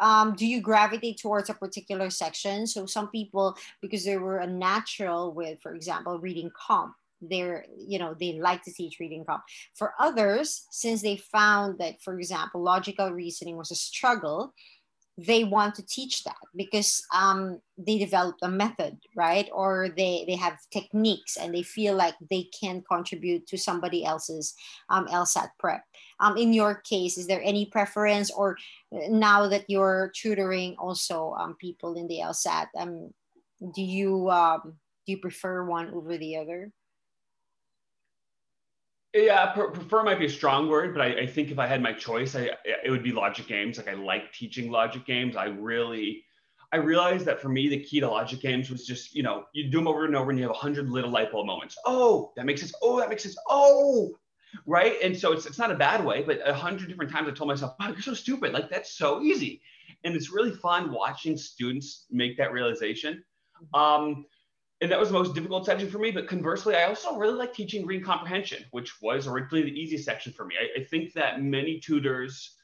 um, 0.00 0.34
do 0.34 0.46
you 0.46 0.60
gravitate 0.60 1.18
towards 1.18 1.50
a 1.50 1.54
particular 1.54 2.10
section? 2.10 2.66
So 2.66 2.86
some 2.86 3.08
people, 3.10 3.56
because 3.80 4.04
they 4.04 4.16
were 4.16 4.38
a 4.38 4.46
natural 4.46 5.32
with, 5.32 5.60
for 5.62 5.74
example, 5.74 6.18
reading 6.18 6.50
comp, 6.56 6.94
they're 7.20 7.64
you 7.76 7.98
know 7.98 8.14
they 8.18 8.38
like 8.38 8.62
to 8.62 8.72
teach 8.72 8.98
reading 9.00 9.24
comp 9.24 9.42
for 9.74 9.94
others 9.98 10.66
since 10.70 11.00
they 11.02 11.16
found 11.16 11.78
that 11.78 12.00
for 12.02 12.18
example 12.18 12.62
logical 12.62 13.10
reasoning 13.10 13.56
was 13.56 13.70
a 13.70 13.74
struggle 13.74 14.52
they 15.16 15.44
want 15.44 15.76
to 15.76 15.86
teach 15.86 16.24
that 16.24 16.36
because 16.56 17.04
um, 17.14 17.60
they 17.78 17.98
developed 17.98 18.40
a 18.42 18.48
method 18.48 18.98
right? 19.16 19.48
Or 19.52 19.88
they 19.96 20.24
they 20.26 20.34
have 20.34 20.58
techniques 20.72 21.36
and 21.36 21.54
they 21.54 21.62
feel 21.62 21.94
like 21.94 22.14
they 22.30 22.48
can 22.58 22.82
contribute 22.90 23.46
to 23.48 23.56
somebody 23.56 24.04
else's 24.04 24.54
um, 24.88 25.06
lsat 25.06 25.50
prep. 25.58 25.82
Um, 26.18 26.36
in 26.36 26.52
your 26.52 26.76
case 26.76 27.16
is 27.16 27.26
there 27.26 27.42
any 27.44 27.66
preference 27.66 28.30
or 28.30 28.56
now 29.08 29.48
that 29.48 29.64
you're 29.68 30.12
tutoring 30.16 30.74
also 30.78 31.34
um, 31.38 31.56
people 31.60 31.94
in 31.94 32.08
the 32.08 32.20
lsat 32.24 32.66
um, 32.76 33.12
do 33.74 33.82
you 33.82 34.30
um, 34.30 34.74
do 35.06 35.12
you 35.12 35.18
prefer 35.18 35.64
one 35.64 35.90
over 35.90 36.18
the 36.18 36.36
other 36.36 36.72
yeah, 39.14 39.46
prefer 39.52 40.02
might 40.02 40.18
be 40.18 40.26
a 40.26 40.30
strong 40.30 40.68
word, 40.68 40.92
but 40.92 41.00
I, 41.00 41.20
I, 41.20 41.26
think 41.26 41.52
if 41.52 41.58
I 41.58 41.68
had 41.68 41.80
my 41.80 41.92
choice, 41.92 42.34
I 42.34 42.50
it 42.64 42.90
would 42.90 43.04
be 43.04 43.12
logic 43.12 43.46
games. 43.46 43.78
Like 43.78 43.88
I 43.88 43.94
like 43.94 44.32
teaching 44.32 44.70
logic 44.70 45.06
games. 45.06 45.36
I 45.36 45.46
really, 45.46 46.24
I 46.72 46.78
realized 46.78 47.24
that 47.26 47.40
for 47.40 47.48
me, 47.48 47.68
the 47.68 47.78
key 47.78 48.00
to 48.00 48.08
logic 48.08 48.40
games 48.40 48.70
was 48.70 48.84
just 48.84 49.14
you 49.14 49.22
know 49.22 49.44
you 49.52 49.70
do 49.70 49.78
them 49.78 49.86
over 49.86 50.04
and 50.04 50.16
over, 50.16 50.30
and 50.30 50.38
you 50.38 50.44
have 50.44 50.50
a 50.50 50.58
hundred 50.58 50.90
little 50.90 51.10
light 51.10 51.30
bulb 51.30 51.46
moments. 51.46 51.76
Oh, 51.86 52.32
that 52.36 52.44
makes 52.44 52.60
sense. 52.60 52.74
Oh, 52.82 52.98
that 52.98 53.08
makes 53.08 53.22
sense. 53.22 53.36
Oh, 53.48 54.18
right. 54.66 54.96
And 55.00 55.16
so 55.16 55.32
it's 55.32 55.46
it's 55.46 55.58
not 55.58 55.70
a 55.70 55.76
bad 55.76 56.04
way, 56.04 56.22
but 56.22 56.40
a 56.44 56.52
hundred 56.52 56.88
different 56.88 57.12
times 57.12 57.28
I 57.28 57.30
told 57.30 57.48
myself, 57.48 57.76
"Wow, 57.78 57.90
you're 57.90 58.02
so 58.02 58.14
stupid. 58.14 58.52
Like 58.52 58.68
that's 58.68 58.90
so 58.90 59.22
easy," 59.22 59.62
and 60.02 60.16
it's 60.16 60.32
really 60.32 60.50
fun 60.50 60.90
watching 60.90 61.36
students 61.36 62.06
make 62.10 62.36
that 62.38 62.52
realization. 62.52 63.22
Mm-hmm. 63.62 63.80
Um, 63.80 64.26
and 64.80 64.90
that 64.90 64.98
was 64.98 65.08
the 65.08 65.14
most 65.14 65.34
difficult 65.34 65.66
section 65.66 65.88
for 65.88 65.98
me. 65.98 66.10
But 66.10 66.26
conversely, 66.26 66.74
I 66.74 66.84
also 66.84 67.16
really 67.16 67.34
like 67.34 67.54
teaching 67.54 67.86
reading 67.86 68.04
comprehension, 68.04 68.64
which 68.72 69.00
was 69.00 69.26
originally 69.26 69.62
the 69.64 69.80
easiest 69.80 70.04
section 70.04 70.32
for 70.32 70.44
me. 70.44 70.56
I, 70.60 70.80
I 70.80 70.84
think 70.84 71.12
that 71.14 71.42
many 71.42 71.80
tutors 71.80 72.56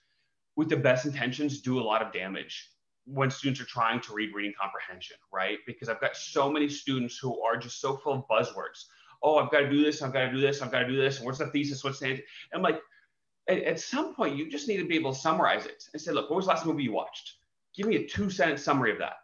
with 0.56 0.68
the 0.68 0.76
best 0.76 1.06
intentions 1.06 1.60
do 1.60 1.80
a 1.80 1.82
lot 1.82 2.02
of 2.02 2.12
damage 2.12 2.70
when 3.06 3.30
students 3.30 3.60
are 3.60 3.66
trying 3.66 4.00
to 4.00 4.12
read 4.12 4.34
reading 4.34 4.52
comprehension, 4.60 5.16
right? 5.32 5.58
Because 5.66 5.88
I've 5.88 6.00
got 6.00 6.16
so 6.16 6.50
many 6.50 6.68
students 6.68 7.18
who 7.18 7.40
are 7.42 7.56
just 7.56 7.80
so 7.80 7.96
full 7.96 8.12
of 8.12 8.24
buzzwords. 8.28 8.84
Oh, 9.22 9.36
I've 9.36 9.50
got 9.50 9.60
to 9.60 9.70
do 9.70 9.82
this, 9.82 10.02
I've 10.02 10.12
got 10.12 10.26
to 10.26 10.32
do 10.32 10.40
this, 10.40 10.62
I've 10.62 10.70
got 10.70 10.80
to 10.80 10.88
do 10.88 10.96
this. 10.96 11.18
And 11.18 11.26
what's 11.26 11.38
the 11.38 11.46
thesis? 11.46 11.82
What's 11.82 11.98
the 11.98 12.08
answer? 12.08 12.22
And 12.52 12.58
I'm 12.58 12.62
like, 12.62 12.80
at, 13.48 13.62
at, 13.62 13.80
some 13.80 14.14
point, 14.14 14.36
you 14.36 14.50
just 14.50 14.68
need 14.68 14.78
to 14.78 14.86
be 14.86 14.96
able 14.96 15.12
to 15.12 15.18
summarize 15.18 15.66
it 15.66 15.84
and 15.92 16.00
say, 16.00 16.12
look, 16.12 16.30
what 16.30 16.36
was 16.36 16.46
the 16.46 16.50
last 16.50 16.66
movie 16.66 16.84
you 16.84 16.92
watched? 16.92 17.36
Give 17.74 17.86
me 17.86 17.96
a 17.96 18.06
two 18.06 18.30
sentence 18.30 18.62
summary 18.62 18.92
of 18.92 18.98
that. 18.98 19.14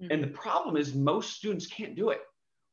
Mm-hmm. 0.00 0.12
And 0.12 0.22
the 0.22 0.28
problem 0.28 0.76
is, 0.76 0.94
most 0.94 1.34
students 1.34 1.66
can't 1.66 1.94
do 1.94 2.10
it 2.10 2.20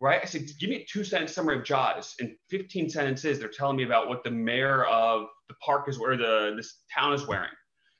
right? 0.01 0.19
I 0.21 0.25
said, 0.25 0.47
give 0.59 0.69
me 0.69 0.77
a 0.77 0.85
two 0.91 1.03
sentence 1.03 1.33
summary 1.33 1.57
of 1.57 1.63
Jaws. 1.63 2.15
In 2.19 2.35
15 2.49 2.89
sentences, 2.89 3.39
they're 3.39 3.47
telling 3.47 3.77
me 3.77 3.83
about 3.83 4.09
what 4.09 4.23
the 4.23 4.31
mayor 4.31 4.83
of 4.85 5.27
the 5.47 5.53
park 5.63 5.87
is, 5.87 5.99
where 5.99 6.17
the 6.17 6.53
this 6.57 6.81
town 6.93 7.13
is 7.13 7.27
wearing. 7.27 7.51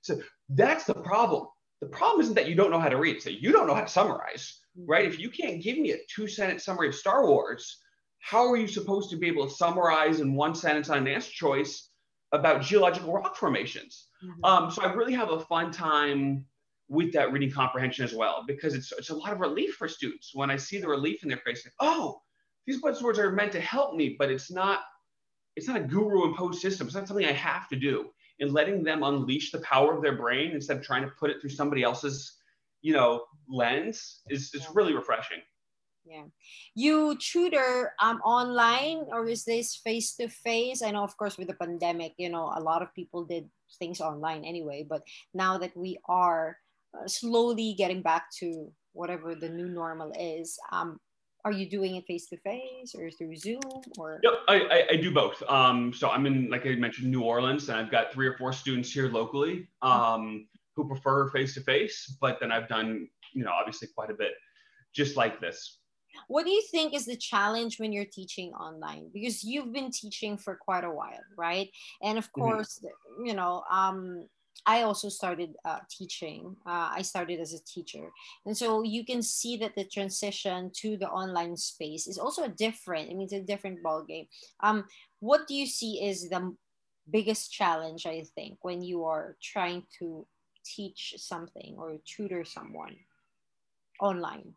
So 0.01 0.19
that's 0.49 0.83
the 0.85 0.95
problem. 0.95 1.47
The 1.79 1.87
problem 1.87 2.21
isn't 2.21 2.35
that 2.35 2.49
you 2.49 2.55
don't 2.55 2.71
know 2.71 2.79
how 2.79 2.89
to 2.89 2.97
read, 2.97 3.15
it's 3.17 3.25
that 3.25 3.41
you 3.41 3.51
don't 3.51 3.67
know 3.67 3.75
how 3.75 3.81
to 3.81 3.87
summarize, 3.87 4.59
right? 4.87 5.05
If 5.05 5.19
you 5.19 5.29
can't 5.29 5.61
give 5.61 5.77
me 5.77 5.91
a 5.91 5.97
two 6.13 6.27
sentence 6.27 6.65
summary 6.65 6.89
of 6.89 6.95
Star 6.95 7.27
Wars, 7.27 7.77
how 8.19 8.51
are 8.51 8.57
you 8.57 8.67
supposed 8.67 9.09
to 9.11 9.15
be 9.15 9.27
able 9.27 9.47
to 9.47 9.53
summarize 9.53 10.19
in 10.19 10.33
one 10.33 10.55
sentence 10.55 10.89
on 10.89 10.97
an 10.97 11.07
answer 11.07 11.31
choice 11.31 11.89
about 12.31 12.61
geological 12.61 13.13
rock 13.13 13.35
formations? 13.35 14.07
Mm-hmm. 14.23 14.43
Um, 14.43 14.71
so 14.71 14.83
I 14.83 14.91
really 14.93 15.13
have 15.13 15.29
a 15.29 15.39
fun 15.39 15.71
time 15.71 16.45
with 16.91 17.13
that 17.13 17.31
reading 17.31 17.49
comprehension 17.49 18.03
as 18.03 18.13
well, 18.13 18.43
because 18.45 18.73
it's, 18.73 18.91
it's 18.91 19.11
a 19.11 19.15
lot 19.15 19.31
of 19.31 19.39
relief 19.39 19.75
for 19.75 19.87
students. 19.87 20.31
When 20.33 20.51
I 20.51 20.57
see 20.57 20.77
the 20.77 20.89
relief 20.89 21.23
in 21.23 21.29
their 21.29 21.37
face, 21.37 21.65
like, 21.65 21.73
oh, 21.79 22.21
these 22.67 22.81
buzzwords 22.81 23.17
are 23.17 23.31
meant 23.31 23.53
to 23.53 23.61
help 23.61 23.95
me, 23.95 24.17
but 24.19 24.29
it's 24.29 24.51
not, 24.51 24.81
it's 25.55 25.69
not 25.69 25.77
a 25.77 25.87
guru 25.95 26.25
imposed 26.25 26.59
system. 26.59 26.87
It's 26.87 26.95
not 26.95 27.07
something 27.07 27.25
I 27.25 27.31
have 27.31 27.69
to 27.69 27.77
do. 27.77 28.09
And 28.41 28.51
letting 28.51 28.83
them 28.83 29.03
unleash 29.03 29.51
the 29.51 29.61
power 29.61 29.95
of 29.95 30.01
their 30.03 30.17
brain 30.17 30.51
instead 30.51 30.77
of 30.77 30.83
trying 30.83 31.03
to 31.03 31.11
put 31.17 31.29
it 31.29 31.39
through 31.39 31.51
somebody 31.51 31.81
else's, 31.81 32.37
you 32.81 32.91
know, 32.91 33.23
lens 33.47 34.19
is, 34.29 34.53
is 34.53 34.67
really 34.73 34.93
refreshing. 34.93 35.39
Yeah. 36.03 36.23
You 36.75 37.15
tutor 37.19 37.93
um 38.01 38.19
online 38.25 39.05
or 39.11 39.29
is 39.29 39.45
this 39.45 39.75
face 39.75 40.15
to 40.15 40.27
face? 40.27 40.81
I 40.81 40.91
know 40.91 41.03
of 41.03 41.15
course 41.15 41.37
with 41.37 41.47
the 41.47 41.53
pandemic, 41.53 42.15
you 42.17 42.29
know, 42.29 42.51
a 42.57 42.59
lot 42.59 42.81
of 42.81 42.93
people 42.95 43.23
did 43.23 43.47
things 43.77 44.01
online 44.01 44.43
anyway, 44.43 44.85
but 44.89 45.03
now 45.33 45.59
that 45.59 45.77
we 45.77 45.99
are 46.09 46.57
slowly 47.07 47.73
getting 47.77 48.01
back 48.01 48.25
to 48.39 48.71
whatever 48.93 49.35
the 49.35 49.49
new 49.49 49.67
normal 49.67 50.11
is, 50.17 50.57
um 50.71 50.99
are 51.43 51.51
you 51.51 51.67
doing 51.67 51.95
it 51.95 52.05
face 52.05 52.27
to 52.27 52.37
face 52.37 52.93
or 52.95 53.09
through 53.09 53.35
Zoom 53.35 53.61
or? 53.97 54.19
Yep, 54.21 54.33
I, 54.47 54.55
I, 54.55 54.87
I, 54.91 54.95
do 54.97 55.11
both. 55.11 55.41
Um, 55.49 55.91
so 55.91 56.09
I'm 56.09 56.27
in, 56.27 56.51
like 56.51 56.67
I 56.67 56.75
mentioned, 56.75 57.09
New 57.09 57.23
Orleans, 57.23 57.67
and 57.67 57.79
I've 57.79 57.89
got 57.89 58.13
three 58.13 58.27
or 58.27 58.37
four 58.37 58.53
students 58.53 58.91
here 58.91 59.09
locally 59.09 59.67
um, 59.81 60.47
who 60.75 60.87
prefer 60.87 61.29
face 61.29 61.55
to 61.55 61.61
face. 61.61 62.15
But 62.21 62.37
then 62.39 62.51
I've 62.51 62.67
done, 62.69 63.07
you 63.33 63.43
know, 63.43 63.51
obviously 63.59 63.87
quite 63.95 64.11
a 64.11 64.13
bit 64.13 64.33
just 64.93 65.15
like 65.15 65.39
this 65.41 65.79
what 66.27 66.45
do 66.45 66.51
you 66.51 66.63
think 66.71 66.93
is 66.93 67.05
the 67.05 67.15
challenge 67.15 67.79
when 67.79 67.91
you're 67.91 68.05
teaching 68.05 68.51
online 68.53 69.09
because 69.13 69.43
you've 69.43 69.73
been 69.73 69.91
teaching 69.91 70.37
for 70.37 70.55
quite 70.55 70.83
a 70.83 70.91
while 70.91 71.23
right 71.37 71.69
and 72.01 72.17
of 72.17 72.25
mm-hmm. 72.25 72.41
course 72.41 72.83
mm-hmm. 72.83 73.25
you 73.25 73.33
know 73.33 73.63
um 73.71 74.27
I 74.65 74.83
also 74.83 75.09
started 75.09 75.55
uh, 75.65 75.79
teaching. 75.89 76.55
Uh, 76.65 76.91
I 76.93 77.01
started 77.01 77.39
as 77.39 77.53
a 77.53 77.63
teacher. 77.63 78.11
And 78.45 78.55
so 78.55 78.83
you 78.83 79.03
can 79.05 79.23
see 79.23 79.57
that 79.57 79.75
the 79.75 79.85
transition 79.85 80.71
to 80.81 80.97
the 80.97 81.09
online 81.09 81.57
space 81.57 82.07
is 82.07 82.17
also 82.17 82.47
different. 82.47 83.09
I 83.09 83.13
mean, 83.13 83.23
it's 83.23 83.33
a 83.33 83.41
different 83.41 83.83
ballgame. 83.83 84.27
Um, 84.59 84.85
what 85.19 85.47
do 85.47 85.55
you 85.55 85.65
see 85.65 86.03
is 86.03 86.29
the 86.29 86.55
biggest 87.09 87.51
challenge, 87.51 88.05
I 88.05 88.23
think, 88.35 88.59
when 88.61 88.81
you 88.81 89.05
are 89.05 89.35
trying 89.41 89.83
to 89.99 90.27
teach 90.63 91.15
something 91.17 91.75
or 91.77 91.97
tutor 92.05 92.45
someone 92.45 92.95
online? 93.99 94.53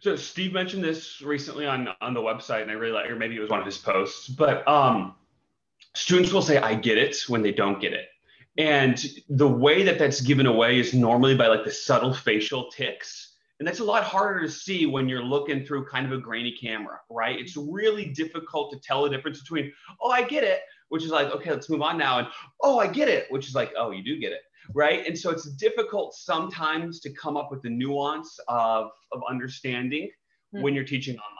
So 0.00 0.16
Steve 0.16 0.52
mentioned 0.52 0.84
this 0.84 1.22
recently 1.22 1.66
on 1.66 1.88
on 2.02 2.12
the 2.12 2.20
website, 2.20 2.60
and 2.60 2.70
I 2.70 2.74
really 2.74 2.92
like, 2.92 3.10
or 3.10 3.16
maybe 3.16 3.36
it 3.36 3.40
was 3.40 3.48
one 3.48 3.60
of 3.60 3.64
his 3.64 3.78
posts. 3.78 4.28
But 4.28 4.66
um, 4.68 5.14
students 5.94 6.30
will 6.30 6.42
say, 6.42 6.58
"I 6.58 6.74
get 6.74 6.98
it" 6.98 7.16
when 7.26 7.40
they 7.40 7.52
don't 7.52 7.80
get 7.80 7.94
it, 7.94 8.08
and 8.56 9.04
the 9.28 9.48
way 9.48 9.82
that 9.82 9.98
that's 9.98 10.20
given 10.20 10.46
away 10.46 10.78
is 10.78 10.94
normally 10.94 11.36
by 11.36 11.48
like 11.48 11.64
the 11.64 11.70
subtle 11.70 12.14
facial 12.14 12.70
ticks. 12.70 13.36
and 13.58 13.68
that's 13.68 13.80
a 13.80 13.84
lot 13.84 14.04
harder 14.04 14.40
to 14.40 14.50
see 14.50 14.86
when 14.86 15.08
you're 15.08 15.22
looking 15.22 15.64
through 15.64 15.86
kind 15.86 16.06
of 16.06 16.12
a 16.12 16.18
grainy 16.18 16.52
camera, 16.52 17.00
right? 17.10 17.38
It's 17.38 17.56
really 17.56 18.06
difficult 18.06 18.72
to 18.72 18.80
tell 18.80 19.02
the 19.02 19.10
difference 19.10 19.40
between 19.40 19.72
"Oh, 20.00 20.10
I 20.10 20.22
get 20.22 20.44
it," 20.44 20.60
which 20.88 21.04
is 21.04 21.10
like, 21.10 21.28
"Okay, 21.34 21.50
let's 21.50 21.70
move 21.70 21.82
on 21.82 21.98
now," 21.98 22.18
and 22.18 22.28
"Oh, 22.62 22.78
I 22.78 22.86
get 22.86 23.08
it," 23.08 23.26
which 23.30 23.48
is 23.48 23.54
like, 23.54 23.72
"Oh, 23.76 23.90
you 23.90 24.02
do 24.02 24.18
get 24.18 24.32
it." 24.32 24.42
right? 24.72 25.06
And 25.06 25.18
so 25.18 25.30
it's 25.30 25.44
difficult 25.44 26.14
sometimes 26.14 27.00
to 27.00 27.12
come 27.12 27.36
up 27.36 27.50
with 27.50 27.62
the 27.62 27.70
nuance 27.70 28.38
of, 28.48 28.90
of 29.12 29.22
understanding 29.28 30.08
mm-hmm. 30.54 30.62
when 30.62 30.74
you're 30.74 30.84
teaching 30.84 31.16
online. 31.16 31.34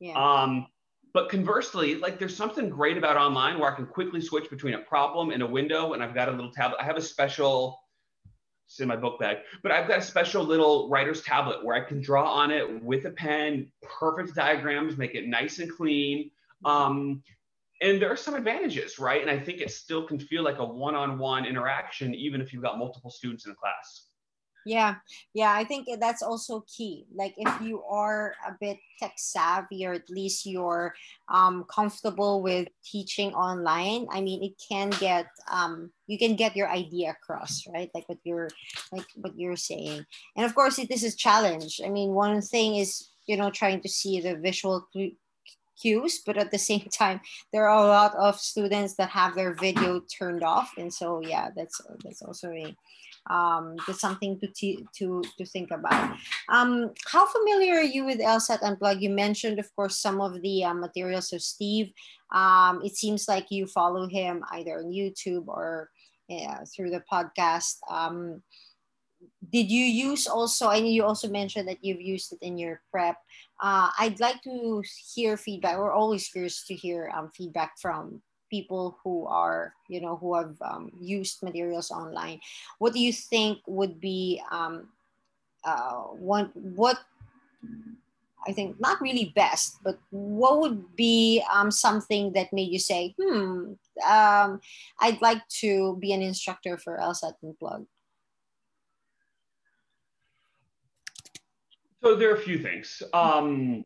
Yeah. 0.00 0.42
Um, 0.42 0.66
but 1.12 1.28
conversely, 1.28 1.96
like 1.96 2.18
there's 2.18 2.36
something 2.36 2.68
great 2.68 2.96
about 2.96 3.16
online 3.16 3.58
where 3.58 3.72
I 3.72 3.74
can 3.74 3.86
quickly 3.86 4.20
switch 4.20 4.50
between 4.50 4.74
a 4.74 4.78
problem 4.78 5.30
and 5.30 5.42
a 5.42 5.46
window, 5.46 5.92
and 5.92 6.02
I've 6.02 6.14
got 6.14 6.28
a 6.28 6.32
little 6.32 6.52
tablet. 6.52 6.78
I 6.80 6.84
have 6.84 6.96
a 6.96 7.02
special, 7.02 7.80
it's 8.66 8.80
in 8.80 8.88
my 8.88 8.96
book 8.96 9.18
bag, 9.18 9.38
but 9.62 9.72
I've 9.72 9.88
got 9.88 9.98
a 9.98 10.02
special 10.02 10.44
little 10.44 10.88
writer's 10.88 11.22
tablet 11.22 11.64
where 11.64 11.76
I 11.76 11.80
can 11.80 12.00
draw 12.00 12.30
on 12.30 12.50
it 12.50 12.82
with 12.82 13.06
a 13.06 13.10
pen, 13.10 13.70
perfect 13.82 14.34
diagrams, 14.34 14.96
make 14.96 15.14
it 15.14 15.26
nice 15.26 15.58
and 15.58 15.70
clean. 15.70 16.30
Um, 16.64 17.22
and 17.82 18.00
there 18.00 18.12
are 18.12 18.16
some 18.16 18.34
advantages, 18.34 18.98
right? 18.98 19.22
And 19.22 19.30
I 19.30 19.38
think 19.38 19.60
it 19.60 19.70
still 19.70 20.06
can 20.06 20.18
feel 20.18 20.44
like 20.44 20.58
a 20.58 20.64
one-on-one 20.64 21.46
interaction, 21.46 22.14
even 22.14 22.40
if 22.40 22.52
you've 22.52 22.62
got 22.62 22.78
multiple 22.78 23.10
students 23.10 23.46
in 23.46 23.52
a 23.52 23.54
class. 23.54 24.09
Yeah, 24.66 24.96
yeah, 25.32 25.54
I 25.54 25.64
think 25.64 25.88
that's 25.98 26.22
also 26.22 26.64
key. 26.68 27.06
Like 27.14 27.34
if 27.36 27.60
you 27.62 27.82
are 27.84 28.34
a 28.46 28.52
bit 28.60 28.78
tech 28.98 29.14
savvy, 29.16 29.86
or 29.86 29.94
at 29.94 30.10
least 30.10 30.44
you're 30.44 30.94
um, 31.28 31.64
comfortable 31.64 32.42
with 32.42 32.68
teaching 32.84 33.32
online, 33.34 34.06
I 34.10 34.20
mean, 34.20 34.42
it 34.42 34.60
can 34.68 34.90
get 34.90 35.26
um, 35.50 35.90
you 36.06 36.18
can 36.18 36.36
get 36.36 36.56
your 36.56 36.68
idea 36.68 37.10
across, 37.10 37.64
right? 37.72 37.90
Like 37.94 38.08
what 38.08 38.18
you're 38.24 38.50
like 38.92 39.06
what 39.16 39.38
you're 39.38 39.56
saying, 39.56 40.04
and 40.36 40.44
of 40.44 40.54
course, 40.54 40.78
it, 40.78 40.88
this 40.88 41.04
is 41.04 41.16
challenge. 41.16 41.80
I 41.84 41.88
mean, 41.88 42.10
one 42.10 42.42
thing 42.42 42.76
is 42.76 43.10
you 43.26 43.36
know 43.36 43.50
trying 43.50 43.80
to 43.80 43.88
see 43.88 44.20
the 44.20 44.36
visual 44.36 44.86
cues 45.80 46.20
but 46.26 46.36
at 46.36 46.50
the 46.50 46.58
same 46.70 46.86
time 46.92 47.20
there 47.52 47.68
are 47.68 47.84
a 47.84 47.88
lot 47.88 48.14
of 48.16 48.38
students 48.38 48.94
that 48.94 49.08
have 49.08 49.34
their 49.34 49.54
video 49.54 50.00
turned 50.18 50.42
off 50.42 50.70
and 50.76 50.92
so 50.92 51.20
yeah 51.20 51.48
that's 51.56 51.80
that's 52.04 52.22
also 52.22 52.50
a 52.50 52.74
um, 53.28 53.76
that's 53.86 54.00
something 54.00 54.38
to 54.40 54.48
to 54.96 55.22
to 55.38 55.44
think 55.44 55.70
about. 55.70 56.16
Um, 56.48 56.92
how 57.06 57.26
familiar 57.26 57.74
are 57.74 57.82
you 57.82 58.04
with 58.04 58.20
LSAT 58.20 58.62
Unplugged? 58.62 59.02
You 59.02 59.10
mentioned, 59.10 59.58
of 59.58 59.74
course, 59.76 59.98
some 59.98 60.20
of 60.20 60.40
the 60.42 60.64
uh, 60.64 60.74
materials 60.74 61.32
of 61.32 61.42
Steve. 61.42 61.92
Um, 62.32 62.80
it 62.84 62.96
seems 62.96 63.28
like 63.28 63.50
you 63.50 63.66
follow 63.66 64.08
him 64.08 64.44
either 64.52 64.78
on 64.78 64.92
YouTube 64.92 65.48
or 65.48 65.90
through 66.74 66.90
the 66.90 67.02
podcast. 67.10 67.78
Um, 67.90 68.42
did 69.52 69.70
you 69.70 69.84
use 69.84 70.26
also 70.26 70.68
i 70.68 70.80
know 70.80 70.86
you 70.86 71.04
also 71.04 71.28
mentioned 71.28 71.68
that 71.68 71.82
you've 71.82 72.00
used 72.00 72.32
it 72.32 72.38
in 72.42 72.56
your 72.56 72.80
prep 72.90 73.16
uh, 73.62 73.90
i'd 73.98 74.20
like 74.20 74.40
to 74.42 74.82
hear 75.14 75.36
feedback 75.36 75.76
we're 75.76 75.92
always 75.92 76.28
curious 76.28 76.66
to 76.66 76.74
hear 76.74 77.10
um, 77.14 77.30
feedback 77.34 77.72
from 77.80 78.22
people 78.50 78.98
who 79.02 79.26
are 79.26 79.74
you 79.88 80.00
know 80.00 80.16
who 80.16 80.34
have 80.34 80.54
um, 80.60 80.90
used 81.00 81.42
materials 81.42 81.90
online 81.90 82.40
what 82.78 82.92
do 82.92 83.00
you 83.00 83.12
think 83.12 83.58
would 83.66 84.00
be 84.00 84.42
um, 84.50 84.88
uh, 85.64 86.10
one 86.18 86.50
what 86.54 86.98
i 88.46 88.52
think 88.52 88.78
not 88.80 89.00
really 89.00 89.32
best 89.34 89.78
but 89.82 89.98
what 90.10 90.60
would 90.60 90.96
be 90.96 91.42
um, 91.52 91.70
something 91.70 92.32
that 92.32 92.52
made 92.52 92.70
you 92.70 92.78
say 92.78 93.14
hmm 93.20 93.72
um, 94.04 94.60
i'd 95.00 95.20
like 95.22 95.46
to 95.48 95.96
be 96.00 96.12
an 96.12 96.22
instructor 96.22 96.76
for 96.76 96.98
lsat 96.98 97.34
unplugged 97.42 97.86
So 102.02 102.16
there 102.16 102.30
are 102.30 102.36
a 102.36 102.40
few 102.40 102.58
things. 102.58 103.02
Um, 103.12 103.84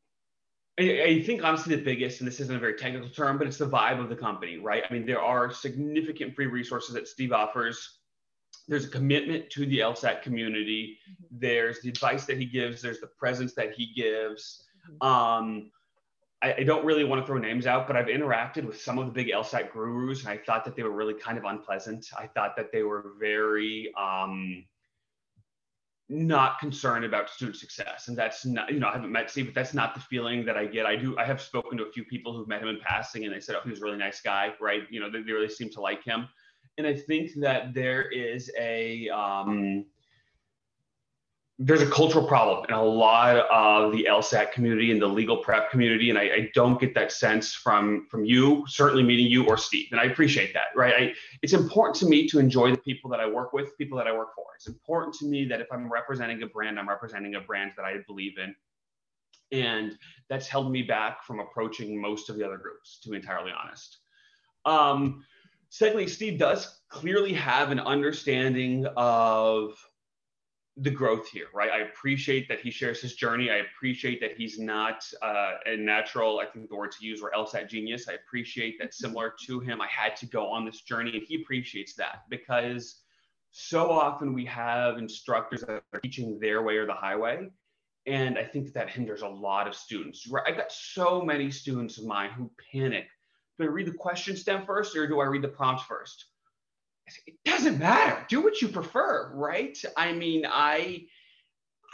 I, 0.78 1.02
I, 1.02 1.22
think 1.22 1.44
honestly 1.44 1.76
the 1.76 1.82
biggest, 1.82 2.20
and 2.20 2.26
this 2.26 2.40
isn't 2.40 2.54
a 2.54 2.58
very 2.58 2.74
technical 2.74 3.08
term, 3.08 3.38
but 3.38 3.46
it's 3.46 3.58
the 3.58 3.68
vibe 3.68 4.00
of 4.00 4.08
the 4.08 4.16
company, 4.16 4.58
right? 4.58 4.82
I 4.88 4.92
mean, 4.92 5.06
there 5.06 5.22
are 5.22 5.52
significant 5.52 6.34
free 6.34 6.46
resources 6.46 6.94
that 6.94 7.06
Steve 7.06 7.32
offers. 7.32 7.98
There's 8.66 8.84
a 8.84 8.88
commitment 8.88 9.50
to 9.50 9.66
the 9.66 9.80
LSAT 9.80 10.22
community. 10.22 10.98
Mm-hmm. 11.08 11.38
There's 11.38 11.80
the 11.80 11.90
advice 11.90 12.24
that 12.26 12.38
he 12.38 12.46
gives. 12.46 12.82
There's 12.82 13.00
the 13.00 13.06
presence 13.06 13.54
that 13.54 13.74
he 13.74 13.92
gives. 13.94 14.64
Mm-hmm. 14.90 15.06
Um, 15.06 15.70
I, 16.42 16.54
I, 16.58 16.62
don't 16.64 16.84
really 16.84 17.04
want 17.04 17.22
to 17.22 17.26
throw 17.26 17.38
names 17.38 17.66
out, 17.66 17.86
but 17.86 17.96
I've 17.96 18.06
interacted 18.06 18.64
with 18.64 18.80
some 18.80 18.98
of 18.98 19.06
the 19.06 19.12
big 19.12 19.28
LSAT 19.28 19.72
gurus, 19.72 20.20
and 20.20 20.28
I 20.28 20.38
thought 20.38 20.64
that 20.64 20.74
they 20.76 20.82
were 20.82 20.90
really 20.90 21.14
kind 21.14 21.38
of 21.38 21.44
unpleasant. 21.44 22.06
I 22.18 22.26
thought 22.26 22.56
that 22.56 22.72
they 22.72 22.82
were 22.82 23.12
very 23.18 23.92
um, 23.96 24.64
not 26.08 26.58
concerned 26.58 27.04
about 27.04 27.30
student 27.30 27.56
success. 27.56 28.08
And 28.08 28.16
that's 28.16 28.44
not, 28.44 28.72
you 28.72 28.78
know, 28.78 28.88
I 28.88 28.92
haven't 28.92 29.12
met 29.12 29.30
Steve, 29.30 29.46
but 29.46 29.54
that's 29.54 29.72
not 29.72 29.94
the 29.94 30.00
feeling 30.00 30.44
that 30.44 30.56
I 30.56 30.66
get. 30.66 30.84
I 30.84 30.96
do, 30.96 31.16
I 31.18 31.24
have 31.24 31.40
spoken 31.40 31.78
to 31.78 31.84
a 31.84 31.92
few 31.92 32.04
people 32.04 32.36
who've 32.36 32.48
met 32.48 32.62
him 32.62 32.68
in 32.68 32.78
passing 32.80 33.24
and 33.24 33.34
they 33.34 33.40
said, 33.40 33.56
oh, 33.56 33.60
he 33.64 33.70
was 33.70 33.80
a 33.80 33.84
really 33.84 33.96
nice 33.96 34.20
guy, 34.20 34.52
right? 34.60 34.82
You 34.90 35.00
know, 35.00 35.10
they, 35.10 35.22
they 35.22 35.32
really 35.32 35.48
seem 35.48 35.70
to 35.70 35.80
like 35.80 36.04
him. 36.04 36.28
And 36.76 36.86
I 36.86 36.94
think 36.94 37.30
that 37.36 37.72
there 37.72 38.10
is 38.10 38.50
a, 38.58 39.08
um, 39.08 39.86
there's 41.58 41.82
a 41.82 41.86
cultural 41.90 42.26
problem 42.26 42.64
in 42.68 42.74
a 42.74 42.82
lot 42.82 43.36
of 43.36 43.92
the 43.92 44.06
LSAT 44.10 44.50
community 44.50 44.90
and 44.90 45.00
the 45.00 45.06
legal 45.06 45.36
prep 45.36 45.70
community, 45.70 46.10
and 46.10 46.18
I, 46.18 46.22
I, 46.22 46.50
don't 46.52 46.80
get 46.80 46.94
that 46.96 47.12
sense 47.12 47.54
from 47.54 48.08
from 48.10 48.24
you, 48.24 48.64
certainly 48.66 49.04
meeting 49.04 49.26
you 49.26 49.46
or 49.46 49.56
Steve, 49.56 49.86
and 49.92 50.00
I 50.00 50.04
appreciate 50.04 50.52
that. 50.54 50.66
Right? 50.74 50.94
I, 50.94 51.12
it's 51.42 51.52
important 51.52 51.94
to 51.96 52.06
me 52.06 52.26
to 52.28 52.40
enjoy 52.40 52.72
the 52.72 52.78
people 52.78 53.08
that 53.10 53.20
I 53.20 53.28
work 53.28 53.52
with, 53.52 53.76
people 53.78 53.96
that 53.98 54.08
I 54.08 54.12
work 54.12 54.34
for. 54.34 54.46
It's 54.56 54.66
important 54.66 55.14
to 55.16 55.26
me 55.26 55.44
that 55.44 55.60
if 55.60 55.68
I'm 55.70 55.90
representing 55.90 56.42
a 56.42 56.46
brand, 56.46 56.78
I'm 56.78 56.88
representing 56.88 57.36
a 57.36 57.40
brand 57.40 57.70
that 57.76 57.84
I 57.84 57.98
believe 58.04 58.32
in, 58.38 58.52
and 59.56 59.96
that's 60.28 60.48
held 60.48 60.72
me 60.72 60.82
back 60.82 61.22
from 61.22 61.38
approaching 61.38 62.00
most 62.00 62.30
of 62.30 62.36
the 62.36 62.44
other 62.44 62.58
groups, 62.58 62.98
to 63.04 63.10
be 63.10 63.16
entirely 63.16 63.52
honest. 63.52 63.98
Um, 64.64 65.24
secondly, 65.68 66.08
Steve 66.08 66.36
does 66.36 66.80
clearly 66.88 67.32
have 67.32 67.70
an 67.70 67.78
understanding 67.78 68.86
of 68.96 69.76
the 70.76 70.90
growth 70.90 71.28
here, 71.28 71.46
right? 71.54 71.70
I 71.70 71.78
appreciate 71.82 72.48
that 72.48 72.60
he 72.60 72.70
shares 72.70 73.00
his 73.00 73.14
journey. 73.14 73.50
I 73.50 73.58
appreciate 73.58 74.20
that 74.20 74.36
he's 74.36 74.58
not 74.58 75.08
uh, 75.22 75.52
a 75.66 75.76
natural, 75.76 76.40
I 76.40 76.46
think 76.46 76.68
the 76.68 76.74
word 76.74 76.90
to 76.92 77.06
use 77.06 77.22
were 77.22 77.32
LSAT 77.36 77.68
genius. 77.68 78.08
I 78.08 78.14
appreciate 78.14 78.78
that 78.80 78.92
similar 78.92 79.34
to 79.46 79.60
him, 79.60 79.80
I 79.80 79.86
had 79.86 80.16
to 80.16 80.26
go 80.26 80.50
on 80.50 80.64
this 80.64 80.80
journey 80.80 81.12
and 81.16 81.22
he 81.22 81.36
appreciates 81.42 81.94
that 81.94 82.24
because 82.28 83.02
so 83.52 83.88
often 83.88 84.32
we 84.32 84.44
have 84.46 84.98
instructors 84.98 85.60
that 85.60 85.84
are 85.92 86.00
teaching 86.00 86.40
their 86.40 86.62
way 86.62 86.76
or 86.76 86.86
the 86.86 86.94
highway. 86.94 87.48
And 88.06 88.36
I 88.36 88.44
think 88.44 88.66
that, 88.66 88.74
that 88.74 88.90
hinders 88.90 89.22
a 89.22 89.28
lot 89.28 89.68
of 89.68 89.76
students. 89.76 90.26
Right? 90.26 90.42
I've 90.46 90.56
got 90.56 90.72
so 90.72 91.22
many 91.22 91.52
students 91.52 91.98
of 91.98 92.04
mine 92.04 92.30
who 92.30 92.50
panic. 92.72 93.06
Do 93.58 93.64
I 93.64 93.68
read 93.68 93.86
the 93.86 93.92
question 93.92 94.36
stem 94.36 94.66
first 94.66 94.96
or 94.96 95.06
do 95.06 95.20
I 95.20 95.26
read 95.26 95.42
the 95.42 95.48
prompt 95.48 95.84
first? 95.84 96.26
It 97.26 97.34
doesn't 97.44 97.78
matter. 97.78 98.24
Do 98.28 98.42
what 98.42 98.62
you 98.62 98.68
prefer, 98.68 99.30
right? 99.34 99.76
I 99.96 100.12
mean, 100.12 100.44
I 100.48 101.06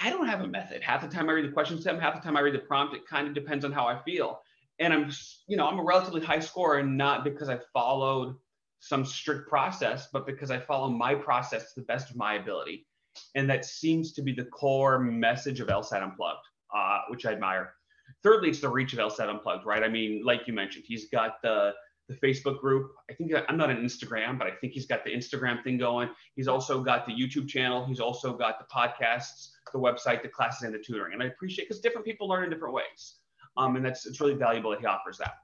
I 0.00 0.08
don't 0.08 0.26
have 0.26 0.40
a 0.40 0.46
method. 0.46 0.82
Half 0.82 1.02
the 1.02 1.08
time 1.08 1.28
I 1.28 1.32
read 1.32 1.44
the 1.44 1.52
question 1.52 1.80
stem, 1.80 1.98
half 1.98 2.14
the 2.14 2.20
time 2.20 2.36
I 2.36 2.40
read 2.40 2.54
the 2.54 2.60
prompt. 2.60 2.94
It 2.94 3.06
kind 3.06 3.28
of 3.28 3.34
depends 3.34 3.64
on 3.64 3.72
how 3.72 3.86
I 3.86 4.02
feel. 4.02 4.40
And 4.78 4.94
I'm, 4.94 5.12
you 5.46 5.58
know, 5.58 5.68
I'm 5.68 5.78
a 5.78 5.84
relatively 5.84 6.22
high 6.22 6.38
scorer, 6.38 6.78
and 6.78 6.96
not 6.96 7.22
because 7.22 7.50
I 7.50 7.58
followed 7.74 8.34
some 8.78 9.04
strict 9.04 9.46
process, 9.46 10.08
but 10.10 10.26
because 10.26 10.50
I 10.50 10.58
follow 10.58 10.88
my 10.88 11.14
process 11.14 11.74
to 11.74 11.80
the 11.80 11.86
best 11.86 12.08
of 12.08 12.16
my 12.16 12.34
ability. 12.36 12.86
And 13.34 13.50
that 13.50 13.66
seems 13.66 14.12
to 14.14 14.22
be 14.22 14.32
the 14.32 14.44
core 14.44 14.98
message 14.98 15.60
of 15.60 15.68
LSAT 15.68 16.02
Unplugged, 16.02 16.46
uh, 16.74 17.00
which 17.08 17.26
I 17.26 17.32
admire. 17.32 17.74
Thirdly, 18.22 18.48
it's 18.48 18.60
the 18.60 18.70
reach 18.70 18.94
of 18.94 19.00
LSAT 19.00 19.28
Unplugged, 19.28 19.66
right? 19.66 19.82
I 19.82 19.88
mean, 19.88 20.22
like 20.24 20.46
you 20.46 20.54
mentioned, 20.54 20.84
he's 20.86 21.10
got 21.10 21.42
the 21.42 21.72
the 22.10 22.26
Facebook 22.26 22.60
group. 22.60 22.92
I 23.10 23.14
think 23.14 23.32
I'm 23.48 23.56
not 23.56 23.70
on 23.70 23.76
Instagram, 23.76 24.38
but 24.38 24.46
I 24.46 24.52
think 24.52 24.72
he's 24.72 24.86
got 24.86 25.04
the 25.04 25.10
Instagram 25.10 25.62
thing 25.62 25.78
going. 25.78 26.10
He's 26.34 26.48
also 26.48 26.82
got 26.82 27.06
the 27.06 27.12
YouTube 27.12 27.48
channel. 27.48 27.86
He's 27.86 28.00
also 28.00 28.36
got 28.36 28.58
the 28.58 28.66
podcasts, 28.74 29.50
the 29.72 29.78
website, 29.78 30.22
the 30.22 30.28
classes, 30.28 30.62
and 30.62 30.74
the 30.74 30.78
tutoring. 30.78 31.14
And 31.14 31.22
I 31.22 31.26
appreciate 31.26 31.68
because 31.68 31.80
different 31.80 32.06
people 32.06 32.28
learn 32.28 32.44
in 32.44 32.50
different 32.50 32.74
ways. 32.74 33.16
Um, 33.56 33.76
and 33.76 33.84
that's 33.84 34.06
it's 34.06 34.20
really 34.20 34.34
valuable 34.34 34.70
that 34.70 34.80
he 34.80 34.86
offers 34.86 35.18
that 35.18 35.34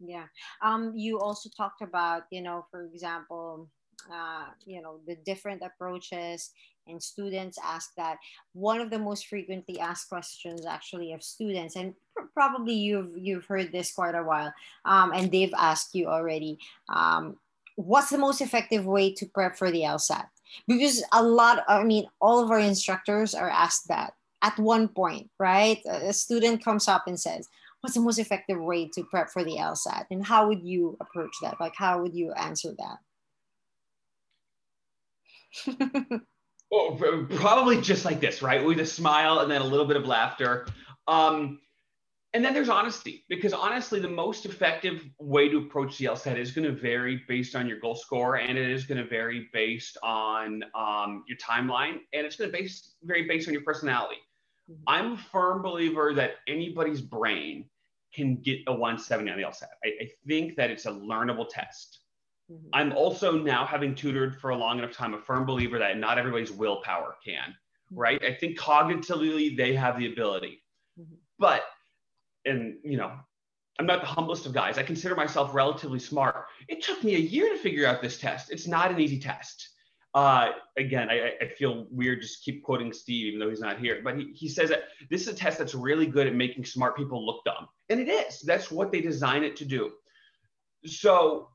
yeah 0.00 0.24
um 0.62 0.92
you 0.94 1.18
also 1.18 1.48
talked 1.56 1.82
about 1.82 2.24
you 2.30 2.42
know 2.42 2.66
for 2.70 2.84
example 2.84 3.68
uh, 4.12 4.46
you 4.64 4.82
know 4.82 5.00
the 5.06 5.16
different 5.24 5.62
approaches 5.62 6.50
and 6.86 7.02
students 7.02 7.58
ask 7.62 7.94
that 7.96 8.18
one 8.52 8.80
of 8.80 8.90
the 8.90 8.98
most 8.98 9.26
frequently 9.26 9.78
asked 9.78 10.08
questions 10.08 10.66
actually 10.66 11.12
of 11.12 11.22
students 11.22 11.76
and 11.76 11.94
pr- 12.14 12.26
probably 12.34 12.74
you've 12.74 13.16
you've 13.16 13.44
heard 13.46 13.72
this 13.72 13.92
quite 13.92 14.14
a 14.14 14.22
while 14.22 14.52
um, 14.84 15.12
and 15.12 15.30
they've 15.30 15.54
asked 15.56 15.94
you 15.94 16.06
already 16.06 16.58
um, 16.88 17.36
what's 17.76 18.10
the 18.10 18.18
most 18.18 18.40
effective 18.40 18.86
way 18.86 19.12
to 19.12 19.26
prep 19.26 19.56
for 19.56 19.70
the 19.70 19.82
lsat 19.82 20.26
because 20.68 21.02
a 21.12 21.22
lot 21.22 21.64
i 21.68 21.82
mean 21.82 22.06
all 22.20 22.42
of 22.42 22.50
our 22.50 22.60
instructors 22.60 23.34
are 23.34 23.50
asked 23.50 23.88
that 23.88 24.14
at 24.42 24.58
one 24.58 24.88
point 24.88 25.28
right 25.38 25.80
a 25.86 26.12
student 26.12 26.64
comes 26.64 26.88
up 26.88 27.06
and 27.06 27.18
says 27.18 27.48
what's 27.86 27.94
the 27.94 28.00
most 28.00 28.18
effective 28.18 28.60
way 28.60 28.88
to 28.88 29.04
prep 29.04 29.30
for 29.30 29.44
the 29.44 29.58
LSAT? 29.58 30.06
And 30.10 30.26
how 30.26 30.48
would 30.48 30.60
you 30.64 30.96
approach 31.00 31.36
that? 31.40 31.60
Like, 31.60 31.76
how 31.76 32.02
would 32.02 32.16
you 32.16 32.32
answer 32.32 32.74
that? 35.66 36.20
well, 36.70 37.26
probably 37.30 37.80
just 37.80 38.04
like 38.04 38.20
this, 38.20 38.42
right? 38.42 38.64
With 38.64 38.80
a 38.80 38.86
smile 38.86 39.40
and 39.40 39.50
then 39.50 39.60
a 39.60 39.64
little 39.64 39.86
bit 39.86 39.96
of 39.96 40.06
laughter. 40.06 40.66
Um, 41.06 41.60
and 42.34 42.44
then 42.44 42.52
there's 42.52 42.68
honesty, 42.68 43.24
because 43.28 43.54
honestly, 43.54 43.98
the 43.98 44.10
most 44.10 44.44
effective 44.44 45.08
way 45.18 45.48
to 45.48 45.58
approach 45.58 45.96
the 45.96 46.04
LSAT 46.06 46.36
is 46.36 46.50
going 46.50 46.66
to 46.66 46.78
vary 46.78 47.22
based 47.28 47.56
on 47.56 47.66
your 47.66 47.80
goal 47.80 47.94
score, 47.94 48.36
and 48.36 48.58
it 48.58 48.70
is 48.70 48.84
going 48.84 48.98
to 48.98 49.08
vary 49.08 49.48
based 49.54 49.96
on 50.02 50.62
um, 50.74 51.24
your 51.26 51.38
timeline, 51.38 52.00
and 52.12 52.26
it's 52.26 52.36
going 52.36 52.50
to 52.50 52.56
base 52.56 52.94
vary 53.04 53.26
based 53.26 53.48
on 53.48 53.54
your 53.54 53.62
personality. 53.62 54.16
Mm-hmm. 54.70 54.82
I'm 54.86 55.12
a 55.12 55.18
firm 55.32 55.62
believer 55.62 56.12
that 56.12 56.32
anybody's 56.46 57.00
brain 57.00 57.64
can 58.12 58.36
get 58.36 58.58
a 58.66 58.72
170 58.72 59.30
on 59.30 59.38
the 59.38 59.44
LSAT. 59.44 59.68
I, 59.84 59.88
I 60.02 60.10
think 60.26 60.56
that 60.56 60.70
it's 60.70 60.84
a 60.86 60.90
learnable 60.90 61.46
test. 61.48 62.00
Mm-hmm. 62.50 62.68
I'm 62.72 62.92
also 62.92 63.32
now 63.32 63.66
having 63.66 63.94
tutored 63.94 64.40
for 64.40 64.50
a 64.50 64.56
long 64.56 64.78
enough 64.78 64.92
time, 64.92 65.14
a 65.14 65.18
firm 65.18 65.44
believer 65.46 65.78
that 65.78 65.98
not 65.98 66.18
everybody's 66.18 66.52
willpower 66.52 67.16
can, 67.24 67.50
mm-hmm. 67.50 67.98
right? 67.98 68.24
I 68.24 68.34
think 68.34 68.58
cognitively 68.58 69.56
they 69.56 69.74
have 69.74 69.98
the 69.98 70.12
ability. 70.12 70.62
Mm-hmm. 71.00 71.14
But, 71.38 71.62
and 72.44 72.76
you 72.84 72.96
know, 72.96 73.12
I'm 73.78 73.86
not 73.86 74.00
the 74.00 74.06
humblest 74.06 74.46
of 74.46 74.52
guys. 74.52 74.78
I 74.78 74.82
consider 74.82 75.14
myself 75.14 75.54
relatively 75.54 75.98
smart. 75.98 76.46
It 76.68 76.82
took 76.82 77.02
me 77.04 77.16
a 77.16 77.18
year 77.18 77.52
to 77.52 77.58
figure 77.58 77.86
out 77.86 78.00
this 78.00 78.18
test. 78.18 78.50
It's 78.50 78.66
not 78.66 78.90
an 78.90 79.00
easy 79.00 79.18
test. 79.18 79.70
Uh, 80.14 80.52
again, 80.78 81.10
I, 81.10 81.32
I, 81.42 81.48
feel 81.48 81.86
weird 81.90 82.22
just 82.22 82.42
keep 82.42 82.62
quoting 82.62 82.90
Steve, 82.90 83.26
even 83.26 83.38
though 83.38 83.50
he's 83.50 83.60
not 83.60 83.78
here. 83.78 84.00
But 84.02 84.16
he, 84.16 84.32
he 84.32 84.48
says 84.48 84.70
that 84.70 84.84
this 85.10 85.20
is 85.20 85.28
a 85.28 85.34
test 85.34 85.58
that's 85.58 85.74
really 85.74 86.06
good 86.06 86.26
at 86.26 86.34
making 86.34 86.64
smart 86.64 86.96
people 86.96 87.26
look 87.26 87.44
dumb. 87.44 87.68
And 87.90 88.00
it 88.00 88.08
is. 88.08 88.40
That's 88.40 88.70
what 88.70 88.90
they 88.90 89.02
design 89.02 89.44
it 89.44 89.56
to 89.56 89.66
do. 89.66 89.92
So 90.86 91.50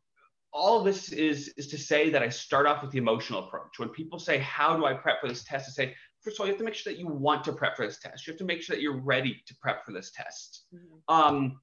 all 0.54 0.80
of 0.80 0.86
this 0.86 1.12
is 1.12 1.50
is 1.58 1.68
to 1.68 1.78
say 1.78 2.10
that 2.10 2.22
I 2.22 2.30
start 2.30 2.66
off 2.66 2.82
with 2.82 2.92
the 2.92 2.98
emotional 2.98 3.46
approach. 3.46 3.80
When 3.80 3.90
people 3.90 4.20
say, 4.20 4.38
How 4.40 4.76
do 4.76 4.86
I 4.86 4.94
prep 4.94 5.22
for 5.22 5.28
this 5.28 5.44
test? 5.44 5.70
I 5.70 5.72
say, 5.72 5.96
first 6.22 6.38
of 6.38 6.42
all, 6.42 6.48
you 6.48 6.54
have 6.54 6.60
to 6.60 6.66
make 6.66 6.76
sure 6.76 6.92
that 6.92 7.00
you 7.00 7.08
want 7.08 7.44
to 7.46 7.54
prep 7.54 7.78
for 7.78 7.86
this 7.86 8.00
test. 8.00 8.28
You 8.28 8.34
have 8.34 8.40
to 8.40 8.46
make 8.46 8.62
sure 8.62 8.76
that 8.76 8.82
you're 8.82 9.00
ready 9.00 9.42
to 9.46 9.56
prep 9.62 9.86
for 9.86 9.92
this 9.92 10.12
test. 10.12 10.66
Mm-hmm. 10.74 11.14
Um, 11.14 11.60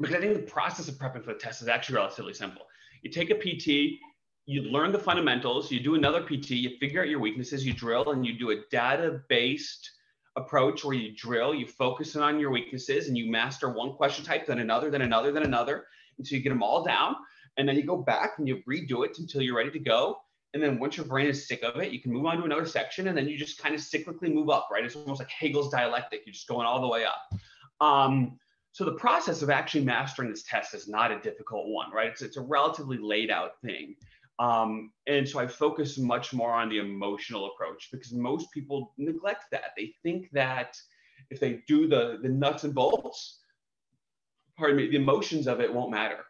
because 0.00 0.16
I 0.16 0.20
think 0.20 0.34
the 0.34 0.50
process 0.50 0.88
of 0.88 0.94
prepping 0.94 1.24
for 1.24 1.32
the 1.32 1.38
test 1.38 1.62
is 1.62 1.68
actually 1.68 1.96
relatively 1.96 2.34
simple. 2.34 2.62
You 3.02 3.10
take 3.10 3.30
a 3.30 3.34
PT, 3.34 3.98
you 4.46 4.62
learn 4.62 4.92
the 4.92 4.98
fundamentals, 4.98 5.70
you 5.70 5.80
do 5.80 5.94
another 5.94 6.22
PT, 6.22 6.50
you 6.50 6.76
figure 6.78 7.02
out 7.02 7.08
your 7.08 7.20
weaknesses, 7.20 7.64
you 7.64 7.72
drill, 7.72 8.10
and 8.10 8.26
you 8.26 8.38
do 8.38 8.50
a 8.50 8.56
data 8.70 9.20
based 9.28 9.90
approach 10.36 10.84
where 10.84 10.96
you 10.96 11.14
drill, 11.14 11.54
you 11.54 11.66
focus 11.66 12.16
on 12.16 12.40
your 12.40 12.50
weaknesses, 12.50 13.08
and 13.08 13.16
you 13.16 13.30
master 13.30 13.68
one 13.68 13.92
question 13.92 14.24
type, 14.24 14.46
then 14.46 14.60
another, 14.60 14.90
then 14.90 15.02
another, 15.02 15.30
then 15.30 15.42
another, 15.42 15.84
until 16.18 16.38
you 16.38 16.42
get 16.42 16.50
them 16.50 16.62
all 16.62 16.82
down. 16.82 17.16
And 17.56 17.68
then 17.68 17.76
you 17.76 17.84
go 17.84 17.96
back 17.96 18.32
and 18.38 18.48
you 18.48 18.62
redo 18.68 19.04
it 19.04 19.18
until 19.18 19.42
you're 19.42 19.56
ready 19.56 19.70
to 19.70 19.78
go. 19.78 20.18
And 20.54 20.62
then 20.62 20.78
once 20.78 20.96
your 20.96 21.06
brain 21.06 21.26
is 21.26 21.48
sick 21.48 21.62
of 21.62 21.80
it, 21.80 21.92
you 21.92 22.00
can 22.00 22.12
move 22.12 22.26
on 22.26 22.36
to 22.36 22.44
another 22.44 22.66
section, 22.66 23.08
and 23.08 23.16
then 23.16 23.26
you 23.26 23.38
just 23.38 23.58
kind 23.58 23.74
of 23.74 23.80
cyclically 23.80 24.32
move 24.32 24.50
up, 24.50 24.68
right? 24.70 24.84
It's 24.84 24.96
almost 24.96 25.20
like 25.20 25.30
Hegel's 25.30 25.70
dialectic. 25.70 26.22
You're 26.26 26.34
just 26.34 26.48
going 26.48 26.66
all 26.66 26.80
the 26.80 26.88
way 26.88 27.04
up. 27.04 27.40
Um, 27.80 28.38
so 28.72 28.84
the 28.84 28.92
process 28.92 29.42
of 29.42 29.50
actually 29.50 29.84
mastering 29.84 30.30
this 30.30 30.44
test 30.44 30.74
is 30.74 30.88
not 30.88 31.10
a 31.10 31.20
difficult 31.20 31.68
one, 31.68 31.90
right? 31.90 32.08
It's, 32.08 32.22
it's 32.22 32.36
a 32.36 32.42
relatively 32.42 32.98
laid 32.98 33.30
out 33.30 33.60
thing. 33.62 33.96
Um, 34.38 34.92
and 35.06 35.28
so 35.28 35.38
I 35.38 35.46
focus 35.46 35.98
much 35.98 36.32
more 36.32 36.52
on 36.52 36.68
the 36.68 36.78
emotional 36.78 37.50
approach 37.52 37.90
because 37.92 38.12
most 38.12 38.50
people 38.50 38.92
neglect 38.96 39.44
that. 39.52 39.72
They 39.76 39.94
think 40.02 40.30
that 40.32 40.76
if 41.30 41.38
they 41.38 41.62
do 41.68 41.86
the, 41.86 42.18
the 42.22 42.28
nuts 42.28 42.64
and 42.64 42.74
bolts, 42.74 43.40
pardon 44.56 44.76
me, 44.76 44.88
the 44.88 44.96
emotions 44.96 45.46
of 45.46 45.60
it 45.60 45.72
won't 45.72 45.90
matter. 45.90 46.24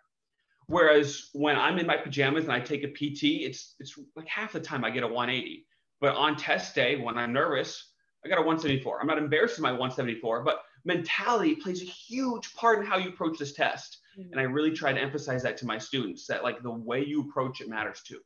Whereas 0.73 1.29
when 1.35 1.57
I'm 1.57 1.79
in 1.79 1.87
my 1.87 1.99
pajamas 1.99 2.45
and 2.45 2.53
I 2.53 2.59
take 2.59 2.83
a 2.83 2.89
PT, 2.89 3.45
it's 3.45 3.75
it's 3.79 3.99
like 4.17 4.27
half 4.27 4.53
the 4.55 4.61
time 4.61 4.87
I 4.87 4.91
get 4.91 5.03
a 5.03 5.07
180. 5.07 5.67
But 6.01 6.17
on 6.17 6.35
test 6.35 6.75
day, 6.75 6.97
when 6.97 7.19
I'm 7.19 7.31
nervous, 7.31 7.93
I 8.25 8.31
got 8.31 8.39
a 8.39 8.41
174. 8.41 8.99
I'm 8.99 9.07
not 9.07 9.19
embarrassed 9.19 9.59
of 9.59 9.65
my 9.65 9.71
174, 9.71 10.43
but 10.43 10.63
mentality 10.87 11.57
plays 11.57 11.83
a 11.83 11.85
huge 11.85 12.55
part 12.55 12.79
in 12.79 12.87
how 12.87 12.97
you 12.97 13.11
approach 13.11 13.39
this 13.39 13.53
test. 13.53 13.99
Mm-hmm. 14.19 14.33
And 14.33 14.41
I 14.41 14.45
really 14.45 14.71
try 14.71 14.95
to 14.95 14.99
emphasize 14.99 15.43
that 15.43 15.59
to 15.59 15.67
my 15.67 15.77
students 15.77 16.27
that 16.29 16.43
like 16.43 16.63
the 16.63 16.71
way 16.71 17.05
you 17.05 17.21
approach 17.21 17.61
it 17.61 17.69
matters 17.69 18.01
too. 18.03 18.21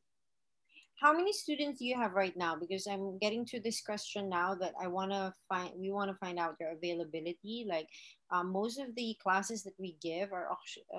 How 1.00 1.12
many 1.12 1.32
students 1.32 1.78
do 1.78 1.84
you 1.84 1.94
have 1.96 2.14
right 2.14 2.36
now? 2.36 2.56
Because 2.56 2.86
I'm 2.86 3.18
getting 3.18 3.44
to 3.46 3.60
this 3.60 3.82
question 3.82 4.30
now 4.30 4.54
that 4.54 4.72
I 4.80 4.86
want 4.86 5.10
to 5.10 5.32
find, 5.46 5.70
we 5.76 5.90
want 5.90 6.10
to 6.10 6.16
find 6.16 6.38
out 6.38 6.56
your 6.58 6.70
availability. 6.70 7.66
Like 7.68 7.88
um, 8.30 8.50
most 8.50 8.78
of 8.78 8.94
the 8.96 9.14
classes 9.22 9.62
that 9.64 9.74
we 9.78 9.98
give 10.02 10.32
are 10.32 10.48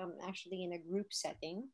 um, 0.00 0.14
actually 0.26 0.62
in 0.62 0.74
a 0.74 0.78
group 0.78 1.06
setting, 1.10 1.68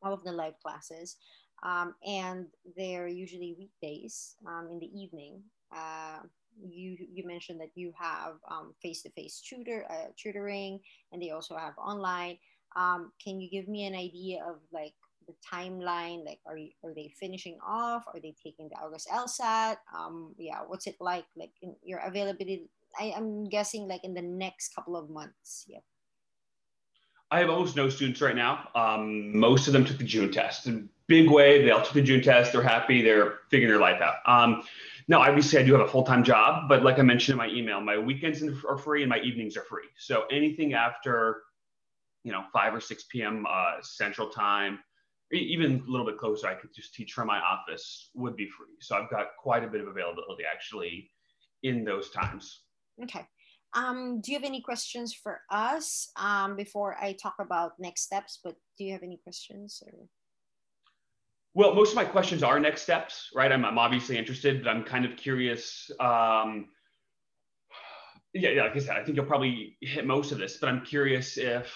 all 0.00 0.12
of 0.12 0.22
the 0.22 0.30
live 0.30 0.54
classes. 0.62 1.16
Um, 1.64 1.94
and 2.06 2.46
they're 2.76 3.08
usually 3.08 3.56
weekdays 3.58 4.36
um, 4.46 4.68
in 4.70 4.78
the 4.78 4.90
evening. 4.98 5.42
Uh, 5.74 6.20
you 6.62 6.96
you 7.12 7.26
mentioned 7.26 7.60
that 7.60 7.70
you 7.74 7.92
have 7.98 8.34
um, 8.50 8.74
face-to-face 8.82 9.40
tutor 9.48 9.84
uh, 9.88 10.08
tutoring 10.20 10.80
and 11.12 11.22
they 11.22 11.30
also 11.30 11.56
have 11.56 11.74
online 11.78 12.36
um, 12.76 13.12
can 13.22 13.40
you 13.40 13.48
give 13.50 13.68
me 13.68 13.86
an 13.86 13.94
idea 13.94 14.42
of 14.44 14.56
like 14.72 14.92
the 15.30 15.56
timeline 15.56 16.24
like 16.24 16.40
are 16.46 16.56
you 16.56 16.70
are 16.84 16.94
they 16.94 17.12
finishing 17.18 17.58
off 17.66 18.04
are 18.12 18.20
they 18.20 18.34
taking 18.42 18.68
the 18.68 18.76
august 18.76 19.08
lsat 19.08 19.76
um, 19.96 20.34
yeah 20.38 20.60
what's 20.66 20.86
it 20.86 20.96
like 21.00 21.24
like 21.36 21.52
in 21.62 21.74
your 21.82 22.00
availability 22.00 22.68
I, 22.98 23.14
i'm 23.16 23.48
guessing 23.48 23.86
like 23.86 24.04
in 24.04 24.14
the 24.14 24.22
next 24.22 24.74
couple 24.74 24.96
of 24.96 25.08
months 25.10 25.64
yeah 25.68 25.80
I 27.30 27.38
have 27.38 27.50
almost 27.50 27.76
no 27.76 27.88
students 27.88 28.20
right 28.20 28.34
now. 28.34 28.68
Um, 28.74 29.38
most 29.38 29.68
of 29.68 29.72
them 29.72 29.84
took 29.84 29.98
the 29.98 30.04
June 30.04 30.32
test. 30.32 30.66
In 30.66 30.88
big 31.06 31.30
way, 31.30 31.62
they 31.62 31.70
all 31.70 31.82
took 31.82 31.94
the 31.94 32.02
June 32.02 32.22
test. 32.22 32.52
They're 32.52 32.62
happy. 32.62 33.02
They're 33.02 33.34
figuring 33.50 33.70
their 33.72 33.80
life 33.80 34.00
out. 34.00 34.16
Um, 34.26 34.64
now, 35.06 35.20
obviously, 35.22 35.58
I 35.58 35.62
do 35.62 35.72
have 35.72 35.80
a 35.80 35.88
full 35.88 36.02
time 36.02 36.24
job, 36.24 36.68
but 36.68 36.82
like 36.82 36.98
I 36.98 37.02
mentioned 37.02 37.34
in 37.34 37.38
my 37.38 37.48
email, 37.48 37.80
my 37.80 37.98
weekends 37.98 38.42
are 38.68 38.78
free 38.78 39.02
and 39.02 39.10
my 39.10 39.18
evenings 39.18 39.56
are 39.56 39.62
free. 39.62 39.88
So 39.96 40.24
anything 40.30 40.74
after, 40.74 41.42
you 42.24 42.32
know, 42.32 42.44
5 42.52 42.74
or 42.74 42.80
6 42.80 43.04
p.m. 43.10 43.46
Uh, 43.48 43.74
Central 43.82 44.28
Time, 44.28 44.78
even 45.32 45.82
a 45.86 45.90
little 45.90 46.06
bit 46.06 46.18
closer, 46.18 46.48
I 46.48 46.54
could 46.54 46.74
just 46.74 46.94
teach 46.94 47.12
from 47.12 47.28
my 47.28 47.38
office 47.38 48.10
would 48.14 48.36
be 48.36 48.48
free. 48.48 48.74
So 48.80 48.96
I've 48.96 49.10
got 49.10 49.28
quite 49.38 49.64
a 49.64 49.68
bit 49.68 49.80
of 49.80 49.88
availability 49.88 50.44
actually 50.50 51.10
in 51.62 51.84
those 51.84 52.10
times. 52.10 52.62
Okay. 53.02 53.26
Um, 53.74 54.20
do 54.20 54.32
you 54.32 54.38
have 54.38 54.46
any 54.46 54.60
questions 54.60 55.14
for 55.14 55.40
us 55.50 56.10
um, 56.16 56.56
before 56.56 56.96
I 57.00 57.12
talk 57.12 57.36
about 57.38 57.72
next 57.78 58.02
steps? 58.02 58.40
But 58.42 58.56
do 58.76 58.84
you 58.84 58.92
have 58.92 59.04
any 59.04 59.18
questions? 59.22 59.80
Or? 59.86 59.92
Well, 61.54 61.74
most 61.74 61.90
of 61.90 61.96
my 61.96 62.04
questions 62.04 62.42
are 62.42 62.58
next 62.58 62.82
steps, 62.82 63.30
right? 63.34 63.52
I'm, 63.52 63.64
I'm 63.64 63.78
obviously 63.78 64.18
interested, 64.18 64.64
but 64.64 64.70
I'm 64.70 64.82
kind 64.82 65.04
of 65.04 65.16
curious. 65.16 65.90
Um, 66.00 66.68
yeah, 68.32 68.50
yeah, 68.50 68.62
like 68.64 68.76
I 68.76 68.78
said, 68.80 68.96
I 68.96 69.04
think 69.04 69.16
you'll 69.16 69.26
probably 69.26 69.76
hit 69.80 70.06
most 70.06 70.32
of 70.32 70.38
this, 70.38 70.56
but 70.56 70.68
I'm 70.68 70.84
curious 70.84 71.38
if 71.38 71.72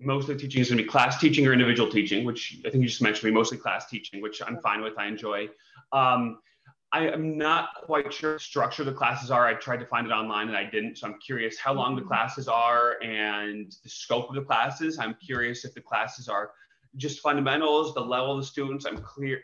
most 0.00 0.28
of 0.28 0.36
the 0.36 0.42
teaching 0.42 0.60
is 0.60 0.68
going 0.68 0.78
to 0.78 0.84
be 0.84 0.88
class 0.88 1.18
teaching 1.20 1.46
or 1.46 1.52
individual 1.52 1.90
teaching, 1.90 2.24
which 2.24 2.58
I 2.66 2.70
think 2.70 2.82
you 2.82 2.88
just 2.88 3.02
mentioned 3.02 3.24
me, 3.24 3.36
mostly 3.36 3.58
class 3.58 3.88
teaching, 3.88 4.20
which 4.20 4.42
I'm 4.44 4.60
fine 4.60 4.82
with. 4.82 4.98
I 4.98 5.06
enjoy. 5.06 5.48
Um, 5.92 6.38
I 6.92 7.08
am 7.08 7.36
not 7.36 7.70
quite 7.82 8.12
sure 8.12 8.38
structure 8.38 8.84
the 8.84 8.92
classes 8.92 9.30
are. 9.30 9.46
I 9.46 9.54
tried 9.54 9.80
to 9.80 9.86
find 9.86 10.06
it 10.06 10.10
online 10.10 10.48
and 10.48 10.56
I 10.56 10.64
didn't. 10.64 10.98
So 10.98 11.08
I'm 11.08 11.18
curious 11.18 11.58
how 11.58 11.72
long 11.72 11.96
the 11.96 12.02
mm-hmm. 12.02 12.08
classes 12.08 12.46
are 12.46 13.02
and 13.02 13.74
the 13.82 13.88
scope 13.88 14.28
of 14.28 14.36
the 14.36 14.42
classes. 14.42 14.98
I'm 14.98 15.14
curious 15.14 15.64
if 15.64 15.74
the 15.74 15.80
classes 15.80 16.28
are 16.28 16.52
just 16.96 17.20
fundamentals, 17.20 17.94
the 17.94 18.00
level 18.00 18.32
of 18.32 18.40
the 18.40 18.46
students. 18.46 18.84
I'm 18.84 18.98
clear 18.98 19.40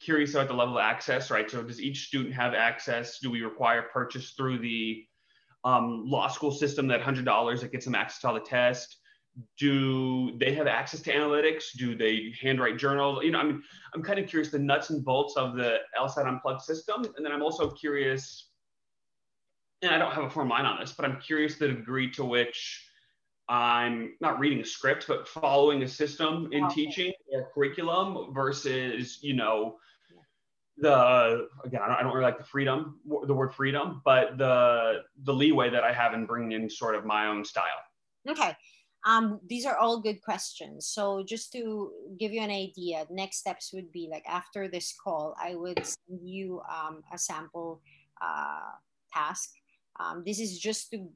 curious 0.00 0.34
about 0.34 0.48
the 0.48 0.54
level 0.54 0.78
of 0.78 0.82
access, 0.82 1.30
right? 1.30 1.48
So 1.50 1.62
does 1.62 1.80
each 1.80 2.06
student 2.06 2.34
have 2.34 2.54
access? 2.54 3.18
Do 3.18 3.30
we 3.30 3.42
require 3.42 3.82
purchase 3.82 4.30
through 4.30 4.58
the 4.58 5.04
um, 5.62 6.04
law 6.06 6.28
school 6.28 6.50
system, 6.50 6.88
that 6.88 7.02
$100 7.02 7.60
that 7.60 7.70
gets 7.70 7.84
them 7.84 7.94
access 7.94 8.20
to 8.22 8.28
all 8.28 8.34
the 8.34 8.40
tests? 8.40 8.96
Do 9.56 10.36
they 10.38 10.52
have 10.54 10.66
access 10.66 11.00
to 11.02 11.12
analytics? 11.12 11.72
Do 11.76 11.94
they 11.94 12.32
handwrite 12.40 12.78
journals? 12.78 13.24
You 13.24 13.30
know, 13.30 13.38
I 13.38 13.44
mean, 13.44 13.62
I'm 13.94 14.02
kind 14.02 14.18
of 14.18 14.28
curious 14.28 14.50
the 14.50 14.58
nuts 14.58 14.90
and 14.90 15.04
bolts 15.04 15.36
of 15.36 15.56
the 15.56 15.78
LSAT 15.98 16.26
Unplugged 16.26 16.62
system. 16.62 17.04
And 17.16 17.24
then 17.24 17.32
I'm 17.32 17.42
also 17.42 17.70
curious, 17.70 18.50
and 19.82 19.94
I 19.94 19.98
don't 19.98 20.12
have 20.12 20.24
a 20.24 20.30
firm 20.30 20.48
line 20.48 20.66
on 20.66 20.80
this, 20.80 20.92
but 20.92 21.04
I'm 21.04 21.20
curious 21.20 21.56
the 21.56 21.68
degree 21.68 22.10
to 22.12 22.24
which 22.24 22.86
I'm 23.48 24.14
not 24.20 24.38
reading 24.38 24.60
a 24.60 24.64
script, 24.64 25.06
but 25.08 25.26
following 25.26 25.82
a 25.82 25.88
system 25.88 26.48
in 26.52 26.64
okay. 26.64 26.74
teaching 26.74 27.12
or 27.32 27.50
curriculum 27.52 28.32
versus, 28.32 29.18
you 29.22 29.34
know, 29.34 29.76
the 30.78 31.48
again, 31.64 31.80
I 31.82 32.02
don't 32.02 32.12
really 32.12 32.24
like 32.24 32.38
the 32.38 32.44
freedom, 32.44 33.00
the 33.26 33.34
word 33.34 33.54
freedom, 33.54 34.02
but 34.04 34.38
the 34.38 35.02
the 35.24 35.34
leeway 35.34 35.68
that 35.70 35.84
I 35.84 35.92
have 35.92 36.14
in 36.14 36.26
bringing 36.26 36.52
in 36.52 36.70
sort 36.70 36.94
of 36.94 37.04
my 37.04 37.26
own 37.26 37.44
style. 37.44 37.66
Okay, 38.28 38.56
um, 39.04 39.40
these 39.48 39.66
are 39.66 39.76
all 39.76 40.00
good 40.00 40.22
questions. 40.22 40.86
So 40.86 41.22
just 41.22 41.52
to 41.52 41.90
give 42.18 42.32
you 42.32 42.42
an 42.42 42.50
idea, 42.50 43.06
next 43.10 43.38
steps 43.38 43.72
would 43.72 43.90
be 43.92 44.08
like 44.10 44.24
after 44.28 44.68
this 44.68 44.94
call, 45.02 45.34
I 45.40 45.54
would 45.54 45.78
send 45.84 46.20
you 46.22 46.60
um, 46.70 47.02
a 47.12 47.18
sample 47.18 47.80
uh, 48.20 48.72
task. 49.12 49.50
Um, 49.98 50.22
this 50.24 50.38
is 50.38 50.58
just 50.58 50.90
to 50.90 51.08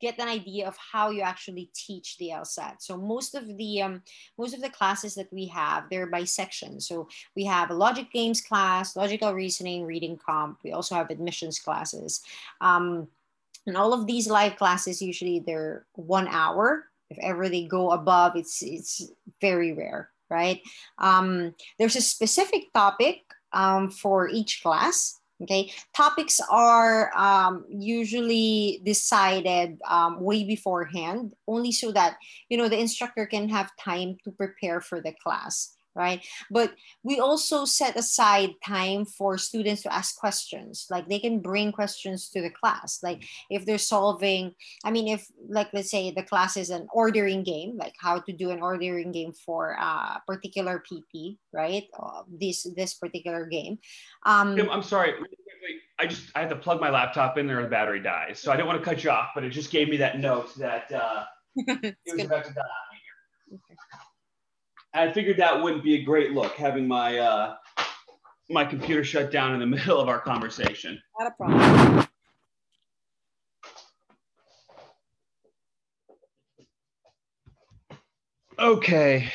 get 0.00 0.18
an 0.18 0.28
idea 0.28 0.66
of 0.66 0.76
how 0.92 1.10
you 1.10 1.20
actually 1.20 1.70
teach 1.74 2.16
the 2.18 2.30
LSAT. 2.30 2.76
So 2.80 2.96
most 2.96 3.34
of 3.34 3.46
the 3.56 3.82
um, 3.82 4.02
most 4.38 4.54
of 4.54 4.62
the 4.62 4.70
classes 4.70 5.14
that 5.14 5.32
we 5.32 5.46
have, 5.46 5.84
they're 5.90 6.06
by 6.06 6.24
section. 6.24 6.80
So 6.80 7.08
we 7.36 7.44
have 7.44 7.70
a 7.70 7.74
logic 7.74 8.10
games 8.12 8.40
class, 8.40 8.96
logical 8.96 9.34
reasoning, 9.34 9.84
reading 9.84 10.16
comp. 10.16 10.58
We 10.64 10.72
also 10.72 10.94
have 10.94 11.10
admissions 11.10 11.58
classes. 11.58 12.22
Um, 12.60 13.08
and 13.66 13.76
all 13.76 13.92
of 13.92 14.06
these 14.06 14.28
live 14.28 14.56
classes, 14.56 15.02
usually 15.02 15.40
they're 15.40 15.84
one 15.94 16.28
hour. 16.28 16.89
If 17.10 17.18
ever 17.22 17.48
they 17.48 17.66
go 17.66 17.90
above, 17.90 18.36
it's 18.36 18.62
it's 18.62 19.10
very 19.40 19.72
rare, 19.72 20.10
right? 20.28 20.60
Um, 20.98 21.54
there's 21.78 21.96
a 21.96 22.00
specific 22.00 22.72
topic 22.72 23.22
um, 23.52 23.90
for 23.90 24.28
each 24.28 24.62
class 24.62 25.20
okay 25.42 25.72
topics 25.94 26.40
are 26.50 27.10
um, 27.16 27.64
usually 27.68 28.80
decided 28.84 29.78
um, 29.88 30.20
way 30.20 30.44
beforehand 30.44 31.32
only 31.46 31.72
so 31.72 31.92
that 31.92 32.16
you 32.48 32.58
know 32.58 32.68
the 32.68 32.78
instructor 32.78 33.26
can 33.26 33.48
have 33.48 33.70
time 33.80 34.16
to 34.24 34.30
prepare 34.30 34.80
for 34.80 35.00
the 35.00 35.12
class 35.22 35.76
right? 35.94 36.24
But 36.50 36.72
we 37.02 37.20
also 37.20 37.64
set 37.64 37.96
aside 37.96 38.50
time 38.64 39.04
for 39.04 39.38
students 39.38 39.82
to 39.82 39.92
ask 39.92 40.16
questions. 40.16 40.86
Like 40.90 41.08
they 41.08 41.18
can 41.18 41.40
bring 41.40 41.72
questions 41.72 42.30
to 42.30 42.40
the 42.40 42.50
class. 42.50 43.00
Like 43.02 43.24
if 43.50 43.66
they're 43.66 43.78
solving 43.78 44.54
i 44.84 44.90
mean 44.90 45.08
if 45.08 45.26
like 45.48 45.68
let's 45.72 45.90
say 45.90 46.10
the 46.10 46.22
class 46.22 46.56
is 46.56 46.70
an 46.70 46.86
ordering 46.92 47.42
game 47.42 47.76
like 47.76 47.94
how 47.98 48.18
to 48.18 48.32
do 48.32 48.50
an 48.50 48.62
ordering 48.62 49.12
game 49.12 49.32
for 49.32 49.72
a 49.72 50.22
particular 50.26 50.82
pp 50.90 51.36
right? 51.52 51.84
Uh, 51.98 52.22
this 52.40 52.66
this 52.76 52.94
particular 52.94 53.46
game. 53.46 53.78
Um 54.24 54.58
i'm 54.70 54.82
sorry. 54.82 55.14
I 55.98 56.06
just 56.06 56.30
I 56.34 56.40
had 56.40 56.48
to 56.50 56.56
plug 56.56 56.80
my 56.80 56.88
laptop 56.88 57.36
in 57.36 57.46
there 57.46 57.58
and 57.58 57.66
the 57.66 57.70
battery 57.70 58.00
dies. 58.00 58.38
So 58.38 58.50
I 58.50 58.56
didn't 58.56 58.68
want 58.68 58.82
to 58.82 58.84
cut 58.84 59.04
you 59.04 59.10
off, 59.10 59.30
but 59.34 59.44
it 59.44 59.50
just 59.50 59.70
gave 59.70 59.88
me 59.88 59.98
that 59.98 60.18
note 60.18 60.54
that 60.56 60.90
uh, 60.90 61.24
it 61.56 61.96
was 62.06 62.16
good. 62.16 62.24
about 62.24 62.44
to 62.46 62.52
die 62.54 62.60
on 62.60 62.86
me 62.90 62.98
here. 63.04 63.58
Okay. 63.58 63.76
I 64.92 65.12
figured 65.12 65.36
that 65.36 65.62
wouldn't 65.62 65.84
be 65.84 65.94
a 65.94 66.02
great 66.02 66.32
look 66.32 66.52
having 66.54 66.88
my 66.88 67.18
uh, 67.18 67.54
my 68.48 68.64
computer 68.64 69.04
shut 69.04 69.30
down 69.30 69.54
in 69.54 69.60
the 69.60 69.66
middle 69.76 70.00
of 70.00 70.08
our 70.08 70.20
conversation. 70.20 71.00
Not 71.18 71.28
a 71.28 71.34
problem. 71.36 72.06
Okay. 78.58 79.30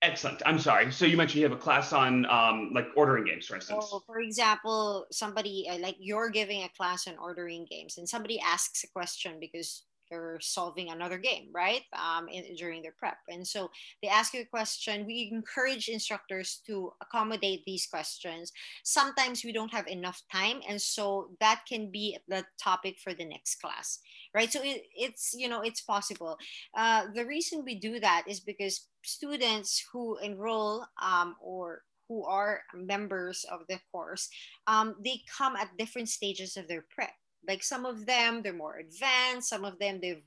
Excellent. 0.00 0.42
I'm 0.46 0.58
sorry. 0.58 0.90
So 0.90 1.04
you 1.04 1.16
mentioned 1.16 1.42
you 1.42 1.48
have 1.48 1.56
a 1.56 1.60
class 1.60 1.92
on 1.92 2.26
um, 2.26 2.70
like 2.74 2.88
ordering 2.96 3.24
games, 3.24 3.46
for 3.46 3.54
instance. 3.54 3.88
Oh, 3.92 4.02
for 4.04 4.20
example, 4.20 5.06
somebody 5.12 5.68
uh, 5.70 5.78
like 5.78 5.96
you're 6.00 6.30
giving 6.30 6.64
a 6.64 6.68
class 6.70 7.06
on 7.06 7.16
ordering 7.18 7.66
games, 7.70 7.98
and 7.98 8.08
somebody 8.08 8.40
asks 8.40 8.82
a 8.82 8.88
question 8.88 9.38
because 9.38 9.84
they're 10.12 10.38
solving 10.40 10.90
another 10.90 11.16
game, 11.16 11.48
right? 11.52 11.82
Um, 11.94 12.28
in, 12.28 12.54
during 12.54 12.82
their 12.82 12.94
prep. 12.98 13.16
And 13.28 13.46
so 13.46 13.70
they 14.02 14.08
ask 14.08 14.34
you 14.34 14.42
a 14.42 14.44
question. 14.44 15.06
We 15.06 15.30
encourage 15.32 15.88
instructors 15.88 16.60
to 16.66 16.92
accommodate 17.00 17.62
these 17.64 17.86
questions. 17.86 18.52
Sometimes 18.84 19.42
we 19.42 19.52
don't 19.52 19.72
have 19.72 19.88
enough 19.88 20.20
time. 20.30 20.60
And 20.68 20.80
so 20.80 21.30
that 21.40 21.62
can 21.66 21.90
be 21.90 22.18
the 22.28 22.44
topic 22.62 22.96
for 23.02 23.14
the 23.14 23.24
next 23.24 23.60
class, 23.60 24.00
right? 24.34 24.52
So 24.52 24.60
it, 24.62 24.82
it's, 24.94 25.34
you 25.34 25.48
know, 25.48 25.62
it's 25.62 25.80
possible. 25.80 26.36
Uh, 26.76 27.06
the 27.14 27.24
reason 27.24 27.64
we 27.64 27.76
do 27.76 27.98
that 28.00 28.24
is 28.28 28.40
because 28.40 28.88
students 29.02 29.82
who 29.92 30.18
enroll 30.18 30.84
um, 31.02 31.36
or 31.40 31.82
who 32.08 32.26
are 32.26 32.60
members 32.74 33.46
of 33.50 33.60
the 33.70 33.78
course, 33.90 34.28
um, 34.66 34.94
they 35.02 35.22
come 35.38 35.56
at 35.56 35.70
different 35.78 36.10
stages 36.10 36.58
of 36.58 36.68
their 36.68 36.84
prep 36.94 37.12
like 37.48 37.62
some 37.62 37.84
of 37.84 38.06
them 38.06 38.42
they're 38.42 38.52
more 38.52 38.76
advanced 38.76 39.48
some 39.48 39.64
of 39.64 39.78
them 39.78 39.98
they've 40.00 40.22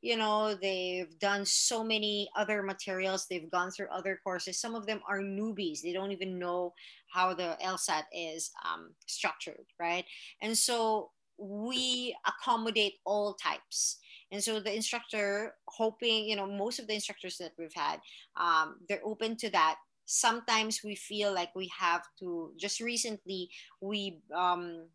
you 0.00 0.16
know 0.16 0.54
they've 0.54 1.18
done 1.18 1.44
so 1.44 1.82
many 1.82 2.28
other 2.36 2.62
materials 2.62 3.26
they've 3.26 3.50
gone 3.50 3.70
through 3.70 3.88
other 3.92 4.18
courses. 4.22 4.60
Some 4.60 4.74
of 4.74 4.86
them 4.86 5.00
are 5.08 5.20
newbies 5.20 5.82
they 5.82 5.92
don't 5.92 6.12
even 6.12 6.38
know 6.38 6.72
how 7.12 7.34
the 7.34 7.56
lsat 7.64 8.04
is 8.14 8.50
um, 8.64 8.90
structured 9.06 9.66
right? 9.78 10.04
And 10.42 10.56
so 10.56 11.10
we 11.38 12.14
accommodate 12.26 12.94
all 13.06 13.34
types. 13.34 13.98
And 14.30 14.42
so 14.44 14.60
the 14.60 14.74
instructor 14.74 15.54
hoping 15.66 16.28
you 16.28 16.36
know 16.36 16.46
most 16.46 16.78
of 16.78 16.86
the 16.86 16.94
instructors 16.94 17.38
that 17.38 17.52
we've 17.58 17.74
had 17.74 18.00
um, 18.36 18.76
they're 18.88 19.04
open 19.04 19.36
to 19.38 19.50
that. 19.50 19.76
Sometimes 20.06 20.80
we 20.84 20.96
feel 20.96 21.32
like 21.32 21.54
we 21.54 21.70
have 21.78 22.02
to 22.18 22.52
just 22.58 22.80
recently 22.80 23.48
we 23.80 24.20
um, 24.34 24.86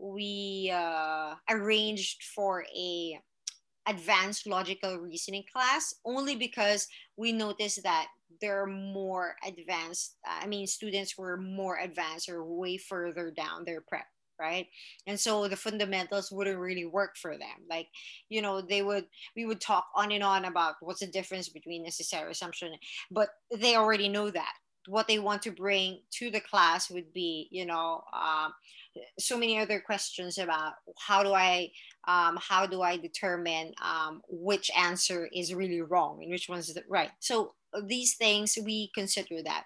we 0.00 0.72
uh, 0.74 1.34
arranged 1.50 2.24
for 2.34 2.64
a 2.74 3.18
advanced 3.86 4.46
logical 4.46 4.98
reasoning 4.98 5.44
class 5.52 5.94
only 6.04 6.36
because 6.36 6.86
we 7.16 7.32
noticed 7.32 7.82
that 7.82 8.08
there 8.40 8.62
are 8.62 8.66
more 8.66 9.34
advanced 9.44 10.16
i 10.26 10.46
mean 10.46 10.66
students 10.66 11.16
were 11.16 11.38
more 11.38 11.78
advanced 11.78 12.28
or 12.28 12.44
way 12.44 12.76
further 12.76 13.30
down 13.30 13.64
their 13.64 13.80
prep 13.80 14.04
right? 14.40 14.66
And 15.06 15.20
so 15.20 15.46
the 15.46 15.56
fundamentals 15.56 16.32
wouldn't 16.32 16.58
really 16.58 16.86
work 16.86 17.16
for 17.16 17.36
them. 17.36 17.66
Like 17.68 17.88
you 18.28 18.40
know 18.42 18.60
they 18.62 18.82
would 18.82 19.04
we 19.36 19.44
would 19.44 19.60
talk 19.60 19.84
on 19.94 20.10
and 20.10 20.24
on 20.24 20.46
about 20.46 20.76
what's 20.80 21.00
the 21.00 21.06
difference 21.06 21.48
between 21.50 21.82
necessary 21.82 22.30
assumption 22.30 22.72
but 23.10 23.28
they 23.54 23.76
already 23.76 24.08
know 24.08 24.30
that 24.30 24.52
what 24.86 25.06
they 25.06 25.18
want 25.18 25.42
to 25.42 25.50
bring 25.50 26.00
to 26.10 26.30
the 26.30 26.40
class 26.40 26.90
would 26.90 27.12
be 27.12 27.48
you 27.50 27.66
know 27.66 28.02
um, 28.12 28.52
so 29.18 29.38
many 29.38 29.58
other 29.58 29.80
questions 29.80 30.38
about 30.38 30.74
how 30.98 31.22
do 31.22 31.32
I 31.32 31.70
um, 32.08 32.38
how 32.40 32.66
do 32.66 32.82
I 32.82 32.96
determine 32.96 33.72
um, 33.82 34.22
which 34.28 34.70
answer 34.76 35.28
is 35.32 35.54
really 35.54 35.82
wrong 35.82 36.22
and 36.22 36.30
which 36.30 36.48
one's 36.48 36.76
right. 36.88 37.10
So 37.20 37.54
uh, 37.74 37.82
these 37.86 38.16
things 38.16 38.58
we 38.64 38.90
consider 38.94 39.42
that. 39.44 39.64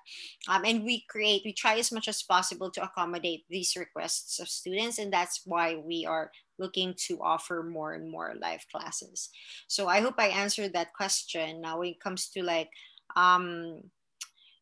Um, 0.48 0.64
and 0.64 0.85
we 0.85 1.05
create 1.09 1.42
we 1.44 1.53
try 1.53 1.79
as 1.79 1.92
much 1.92 2.09
as 2.09 2.22
possible 2.22 2.70
to 2.72 2.83
accommodate 2.83 3.44
these 3.48 3.77
requests 3.77 4.40
of 4.40 4.48
students 4.48 4.98
and 4.98 5.12
that's 5.12 5.42
why 5.44 5.77
we 5.77 6.05
are 6.07 6.31
looking 6.59 6.94
to 6.96 7.20
offer 7.22 7.62
more 7.62 7.94
and 7.94 8.11
more 8.11 8.35
live 8.40 8.64
classes. 8.70 9.31
So 9.68 9.88
i 9.88 10.00
hope 10.00 10.14
i 10.18 10.29
answered 10.29 10.72
that 10.74 10.92
question. 10.92 11.61
Now 11.61 11.79
when 11.79 11.90
it 11.90 12.00
comes 12.00 12.29
to 12.31 12.42
like 12.42 12.70
um 13.16 13.81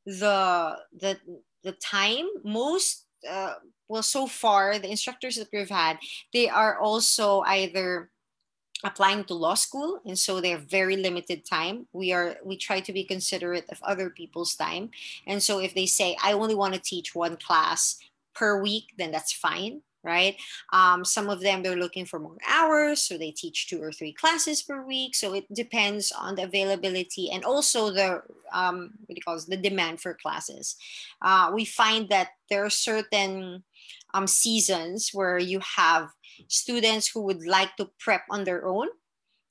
the 0.06 0.76
the 0.98 1.18
the 1.62 1.72
time 1.72 2.26
most 2.44 3.06
uh, 3.28 3.54
well 3.88 4.02
so 4.02 4.26
far 4.26 4.78
the 4.78 4.90
instructors 4.90 5.36
that 5.36 5.48
we've 5.52 5.70
had 5.70 5.98
they 6.32 6.48
are 6.48 6.78
also 6.80 7.40
either 7.42 8.10
applying 8.84 9.24
to 9.24 9.34
law 9.34 9.54
school 9.54 10.00
and 10.04 10.18
so 10.18 10.40
they're 10.40 10.58
very 10.58 10.96
limited 10.96 11.44
time. 11.44 11.86
We 11.92 12.12
are 12.12 12.36
we 12.44 12.56
try 12.56 12.80
to 12.80 12.92
be 12.92 13.04
considerate 13.04 13.66
of 13.70 13.80
other 13.82 14.10
people's 14.10 14.56
time. 14.56 14.90
And 15.26 15.42
so 15.42 15.60
if 15.60 15.74
they 15.74 15.86
say 15.86 16.16
i 16.22 16.32
only 16.32 16.54
want 16.54 16.74
to 16.74 16.80
teach 16.80 17.14
one 17.14 17.36
class 17.36 17.98
per 18.34 18.60
week 18.60 18.92
then 18.98 19.12
that's 19.12 19.32
fine 19.32 19.82
right 20.04 20.36
um, 20.72 21.04
some 21.04 21.28
of 21.28 21.40
them 21.40 21.62
they're 21.62 21.76
looking 21.76 22.04
for 22.04 22.18
more 22.18 22.36
hours 22.48 23.02
so 23.02 23.16
they 23.16 23.30
teach 23.30 23.68
two 23.68 23.82
or 23.82 23.92
three 23.92 24.12
classes 24.12 24.62
per 24.62 24.84
week 24.84 25.14
so 25.14 25.32
it 25.34 25.44
depends 25.54 26.12
on 26.12 26.34
the 26.34 26.42
availability 26.42 27.30
and 27.30 27.44
also 27.44 27.90
the 27.90 28.20
um, 28.52 28.90
what 29.06 29.14
do 29.14 29.14
you 29.16 29.22
call 29.24 29.36
it, 29.36 29.44
the 29.48 29.56
demand 29.56 30.00
for 30.00 30.14
classes 30.14 30.76
uh, 31.22 31.50
we 31.54 31.64
find 31.64 32.08
that 32.08 32.30
there 32.50 32.64
are 32.64 32.70
certain 32.70 33.62
um, 34.14 34.26
seasons 34.26 35.10
where 35.12 35.38
you 35.38 35.60
have 35.76 36.10
students 36.48 37.08
who 37.08 37.22
would 37.22 37.46
like 37.46 37.76
to 37.76 37.90
prep 37.98 38.22
on 38.30 38.44
their 38.44 38.66
own, 38.66 38.88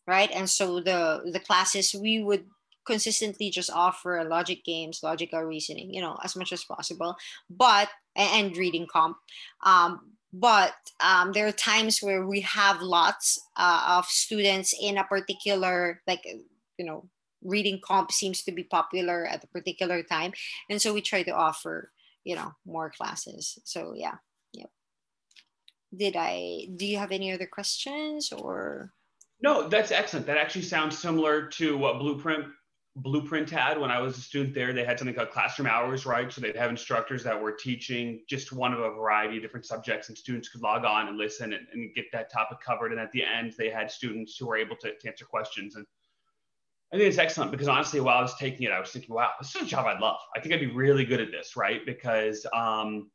right? 0.08 0.32
And 0.32 0.50
so 0.50 0.80
the 0.80 1.22
the 1.32 1.40
classes 1.40 1.96
we 1.96 2.24
would 2.24 2.46
consistently 2.86 3.50
just 3.50 3.70
offer 3.70 4.24
logic 4.24 4.64
games, 4.64 5.02
logical 5.04 5.42
reasoning, 5.42 5.94
you 5.94 6.02
know, 6.02 6.18
as 6.24 6.36
much 6.36 6.52
as 6.52 6.64
possible, 6.64 7.16
but 7.50 7.90
and 8.16 8.56
reading 8.58 8.88
comp. 8.92 9.18
Um, 9.64 10.18
but 10.34 10.74
um, 11.04 11.32
there 11.34 11.48
are 11.48 11.52
times 11.52 12.00
where 12.00 12.26
we 12.26 12.42
have 12.42 12.82
lots 12.82 13.40
uh, 13.58 13.98
of 13.98 14.06
students 14.06 14.74
in 14.82 14.98
a 14.98 15.04
particular 15.04 16.02
like 16.08 16.24
you 16.78 16.86
know 16.86 17.08
reading 17.44 17.80
comp 17.84 18.12
seems 18.12 18.44
to 18.44 18.52
be 18.52 18.64
popular 18.64 19.26
at 19.26 19.44
a 19.44 19.48
particular 19.48 20.04
time 20.04 20.32
and 20.70 20.82
so 20.82 20.94
we 20.94 21.02
try 21.02 21.24
to 21.24 21.32
offer 21.32 21.92
you 22.24 22.36
know 22.36 22.52
more 22.66 22.92
classes 22.92 23.58
so 23.64 23.94
yeah 23.96 24.16
did 25.96 26.16
I, 26.18 26.68
do 26.76 26.86
you 26.86 26.98
have 26.98 27.12
any 27.12 27.32
other 27.32 27.48
questions 27.48 28.32
or? 28.32 28.94
No, 29.42 29.68
that's 29.68 29.92
excellent. 29.92 30.26
That 30.28 30.38
actually 30.38 30.64
sounds 30.64 30.98
similar 30.98 31.48
to 31.48 31.78
what 31.78 32.00
Blueprint 32.00 32.46
Blueprint 32.98 33.50
had 33.50 33.80
when 33.80 33.90
I 33.90 34.00
was 34.00 34.18
a 34.18 34.22
student 34.22 34.54
there. 34.54 34.74
They 34.74 34.84
had 34.84 35.00
something 35.00 35.16
called 35.16 35.32
classroom 35.32 35.68
hours, 35.68 36.06
right? 36.06 36.32
So 36.32 36.42
they'd 36.42 36.58
have 36.58 36.70
instructors 36.70 37.24
that 37.24 37.42
were 37.42 37.54
teaching 37.54 38.22
just 38.28 38.52
one 38.52 38.74
of 38.74 38.80
a 38.80 38.90
variety 38.90 39.38
of 39.38 39.44
different 39.44 39.66
subjects, 39.66 40.10
and 40.10 40.18
students 40.18 40.50
could 40.50 40.62
log 40.62 40.84
on 40.84 41.08
and 41.08 41.18
listen 41.18 41.54
and, 41.54 41.66
and 41.72 41.96
get 41.96 42.06
that 42.12 42.32
topic 42.32 42.60
covered. 42.60 42.92
And 42.92 43.00
at 43.00 43.12
the 43.14 43.24
end, 43.24 43.54
they 43.58 43.70
had 43.70 43.90
students 43.90 44.38
who 44.38 44.48
were 44.48 44.58
able 44.58 44.76
to, 44.78 44.94
to 44.94 45.08
answer 45.08 45.24
questions. 45.24 45.78
And 45.78 45.86
I 46.92 46.98
think 46.98 47.08
it's 47.08 47.18
excellent 47.18 47.52
because 47.52 47.70
honestly, 47.70 48.02
while 48.02 48.18
I 48.18 48.22
was 48.22 48.36
taking 48.36 48.68
it, 48.68 48.72
I 48.72 48.80
was 48.80 48.90
thinking, 48.90 49.16
wow, 49.16 49.32
this 49.40 49.56
is 49.56 49.62
a 49.62 49.66
job 49.66 49.86
I'd 49.86 50.02
love. 50.02 50.20
I 50.36 50.42
think 50.42 50.54
I'd 50.54 50.60
be 50.60 50.68
really 50.68 51.06
good 51.06 51.22
at 51.22 51.32
this, 51.32 51.56
right? 51.56 51.86
Because 51.86 52.46
um, 52.54 53.10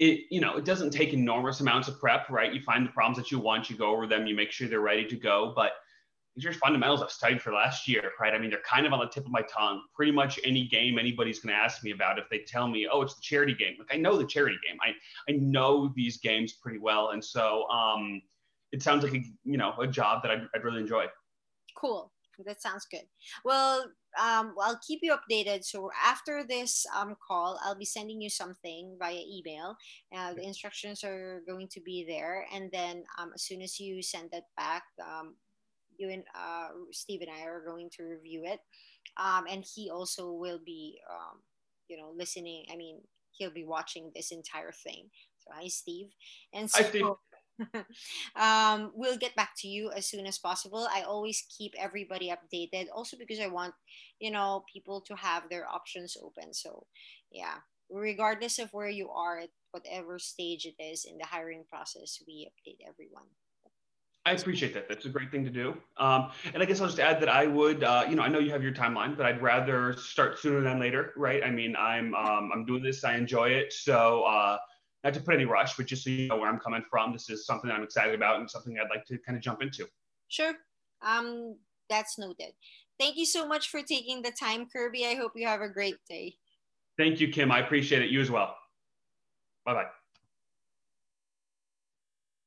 it 0.00 0.20
you 0.30 0.40
know 0.40 0.56
it 0.56 0.64
doesn't 0.64 0.90
take 0.90 1.12
enormous 1.12 1.60
amounts 1.60 1.86
of 1.86 2.00
prep 2.00 2.28
right 2.30 2.54
you 2.54 2.60
find 2.62 2.86
the 2.86 2.90
problems 2.90 3.18
that 3.18 3.30
you 3.30 3.38
want 3.38 3.68
you 3.68 3.76
go 3.76 3.92
over 3.92 4.06
them 4.06 4.26
you 4.26 4.34
make 4.34 4.50
sure 4.50 4.66
they're 4.66 4.80
ready 4.80 5.04
to 5.04 5.14
go 5.14 5.52
but 5.54 5.72
these 6.36 6.46
are 6.46 6.52
fundamentals 6.52 7.02
i've 7.02 7.10
studied 7.10 7.42
for 7.42 7.52
last 7.52 7.88
year 7.88 8.12
right? 8.20 8.34
I 8.34 8.38
mean 8.38 8.50
they're 8.50 8.60
kind 8.60 8.86
of 8.86 8.92
on 8.92 9.00
the 9.00 9.06
tip 9.06 9.24
of 9.24 9.30
my 9.30 9.42
tongue. 9.42 9.82
Pretty 9.94 10.12
much 10.12 10.38
any 10.44 10.66
game 10.66 10.98
anybody's 10.98 11.40
going 11.40 11.54
to 11.54 11.60
ask 11.60 11.82
me 11.82 11.90
about 11.92 12.18
if 12.18 12.28
they 12.30 12.40
tell 12.40 12.68
me 12.68 12.88
oh 12.90 13.02
it's 13.02 13.14
the 13.14 13.22
charity 13.22 13.54
game. 13.54 13.74
Like 13.78 13.88
i 13.92 13.96
know 13.96 14.16
the 14.16 14.26
charity 14.26 14.56
game. 14.66 14.78
I 14.82 14.92
i 15.30 15.36
know 15.36 15.92
these 15.94 16.18
games 16.18 16.54
pretty 16.54 16.78
well 16.78 17.10
and 17.10 17.24
so 17.24 17.68
um 17.68 18.22
it 18.72 18.82
sounds 18.82 19.02
like 19.02 19.14
a 19.14 19.22
you 19.44 19.56
know 19.56 19.74
a 19.80 19.86
job 19.86 20.22
that 20.22 20.30
i'd, 20.30 20.48
I'd 20.54 20.64
really 20.64 20.80
enjoy. 20.80 21.06
Cool. 21.76 22.12
That 22.46 22.62
sounds 22.62 22.86
good. 22.90 23.04
Well 23.44 23.84
um, 24.18 24.54
well, 24.56 24.70
I'll 24.70 24.80
keep 24.84 25.00
you 25.02 25.14
updated. 25.14 25.64
So 25.64 25.88
after 26.02 26.42
this 26.42 26.84
um, 26.96 27.14
call, 27.26 27.60
I'll 27.62 27.76
be 27.76 27.84
sending 27.84 28.20
you 28.20 28.28
something 28.28 28.96
via 28.98 29.20
email. 29.20 29.76
Uh, 30.16 30.34
the 30.34 30.42
instructions 30.42 31.04
are 31.04 31.42
going 31.46 31.68
to 31.68 31.80
be 31.80 32.04
there, 32.08 32.44
and 32.52 32.70
then 32.72 33.04
um, 33.18 33.30
as 33.34 33.42
soon 33.42 33.62
as 33.62 33.78
you 33.78 34.02
send 34.02 34.30
that 34.32 34.44
back, 34.56 34.82
um, 35.00 35.36
you 36.00 36.10
and 36.10 36.24
uh, 36.34 36.68
Steve 36.92 37.20
and 37.22 37.30
I 37.30 37.46
are 37.46 37.64
going 37.64 37.90
to 37.98 38.04
review 38.04 38.42
it, 38.44 38.60
um, 39.16 39.44
and 39.48 39.64
he 39.64 39.90
also 39.90 40.32
will 40.32 40.60
be, 40.64 40.98
um, 41.10 41.40
you 41.88 41.96
know, 41.96 42.12
listening. 42.16 42.64
I 42.72 42.76
mean, 42.76 43.00
he'll 43.32 43.52
be 43.52 43.64
watching 43.64 44.10
this 44.14 44.32
entire 44.32 44.72
thing. 44.72 45.10
So 45.38 45.50
hi, 45.54 45.68
Steve. 45.68 46.08
And 46.52 46.70
so. 46.70 46.82
Hi, 46.82 46.88
Steve 46.88 47.06
um, 48.36 48.92
we'll 48.94 49.18
get 49.18 49.36
back 49.36 49.50
to 49.58 49.68
you 49.68 49.90
as 49.90 50.06
soon 50.06 50.26
as 50.26 50.38
possible. 50.38 50.88
I 50.92 51.02
always 51.02 51.44
keep 51.56 51.74
everybody 51.78 52.32
updated, 52.32 52.86
also 52.94 53.16
because 53.18 53.40
I 53.40 53.48
want, 53.48 53.74
you 54.18 54.30
know, 54.30 54.64
people 54.72 55.02
to 55.02 55.14
have 55.16 55.48
their 55.48 55.68
options 55.68 56.16
open. 56.22 56.54
So, 56.54 56.86
yeah, 57.30 57.56
regardless 57.90 58.58
of 58.58 58.72
where 58.72 58.88
you 58.88 59.10
are 59.10 59.40
at 59.40 59.50
whatever 59.72 60.18
stage 60.18 60.66
it 60.66 60.82
is 60.82 61.04
in 61.04 61.18
the 61.18 61.26
hiring 61.26 61.64
process, 61.68 62.18
we 62.26 62.48
update 62.48 62.78
everyone. 62.88 63.28
I 64.26 64.32
appreciate 64.32 64.74
that. 64.74 64.86
That's 64.88 65.06
a 65.06 65.08
great 65.08 65.30
thing 65.30 65.44
to 65.44 65.50
do. 65.50 65.74
Um, 65.96 66.30
and 66.52 66.62
I 66.62 66.66
guess 66.66 66.80
I'll 66.80 66.88
just 66.88 67.00
add 67.00 67.20
that 67.20 67.30
I 67.30 67.46
would, 67.46 67.82
uh, 67.82 68.04
you 68.08 68.16
know, 68.16 68.22
I 68.22 68.28
know 68.28 68.38
you 68.38 68.50
have 68.50 68.62
your 68.62 68.72
timeline, 68.72 69.16
but 69.16 69.24
I'd 69.24 69.40
rather 69.40 69.94
start 69.94 70.38
sooner 70.38 70.60
than 70.60 70.78
later, 70.78 71.12
right? 71.16 71.42
I 71.42 71.50
mean, 71.50 71.74
I'm 71.76 72.14
um, 72.14 72.50
I'm 72.52 72.66
doing 72.66 72.82
this, 72.82 73.02
I 73.02 73.16
enjoy 73.16 73.48
it, 73.48 73.72
so 73.72 74.24
uh, 74.24 74.58
not 75.04 75.14
to 75.14 75.20
put 75.20 75.34
any 75.34 75.46
rush, 75.46 75.76
but 75.76 75.86
just 75.86 76.04
so 76.04 76.10
you 76.10 76.28
know 76.28 76.36
where 76.36 76.50
I'm 76.50 76.58
coming 76.58 76.84
from, 76.90 77.12
this 77.12 77.30
is 77.30 77.46
something 77.46 77.70
I'm 77.70 77.82
excited 77.82 78.14
about 78.14 78.40
and 78.40 78.50
something 78.50 78.78
I'd 78.78 78.90
like 78.90 79.06
to 79.06 79.18
kind 79.18 79.36
of 79.36 79.42
jump 79.42 79.62
into. 79.62 79.86
Sure. 80.28 80.54
Um, 81.00 81.56
that's 81.88 82.18
noted. 82.18 82.52
Thank 82.98 83.16
you 83.16 83.24
so 83.24 83.48
much 83.48 83.70
for 83.70 83.82
taking 83.82 84.20
the 84.20 84.30
time, 84.30 84.66
Kirby. 84.70 85.06
I 85.06 85.14
hope 85.14 85.32
you 85.34 85.46
have 85.46 85.62
a 85.62 85.68
great 85.68 85.96
day. 86.08 86.34
Thank 86.98 87.20
you, 87.20 87.28
Kim. 87.28 87.50
I 87.50 87.60
appreciate 87.60 88.02
it. 88.02 88.10
You 88.10 88.20
as 88.20 88.30
well. 88.30 88.54
Bye 89.64 89.74
bye. 89.74 89.86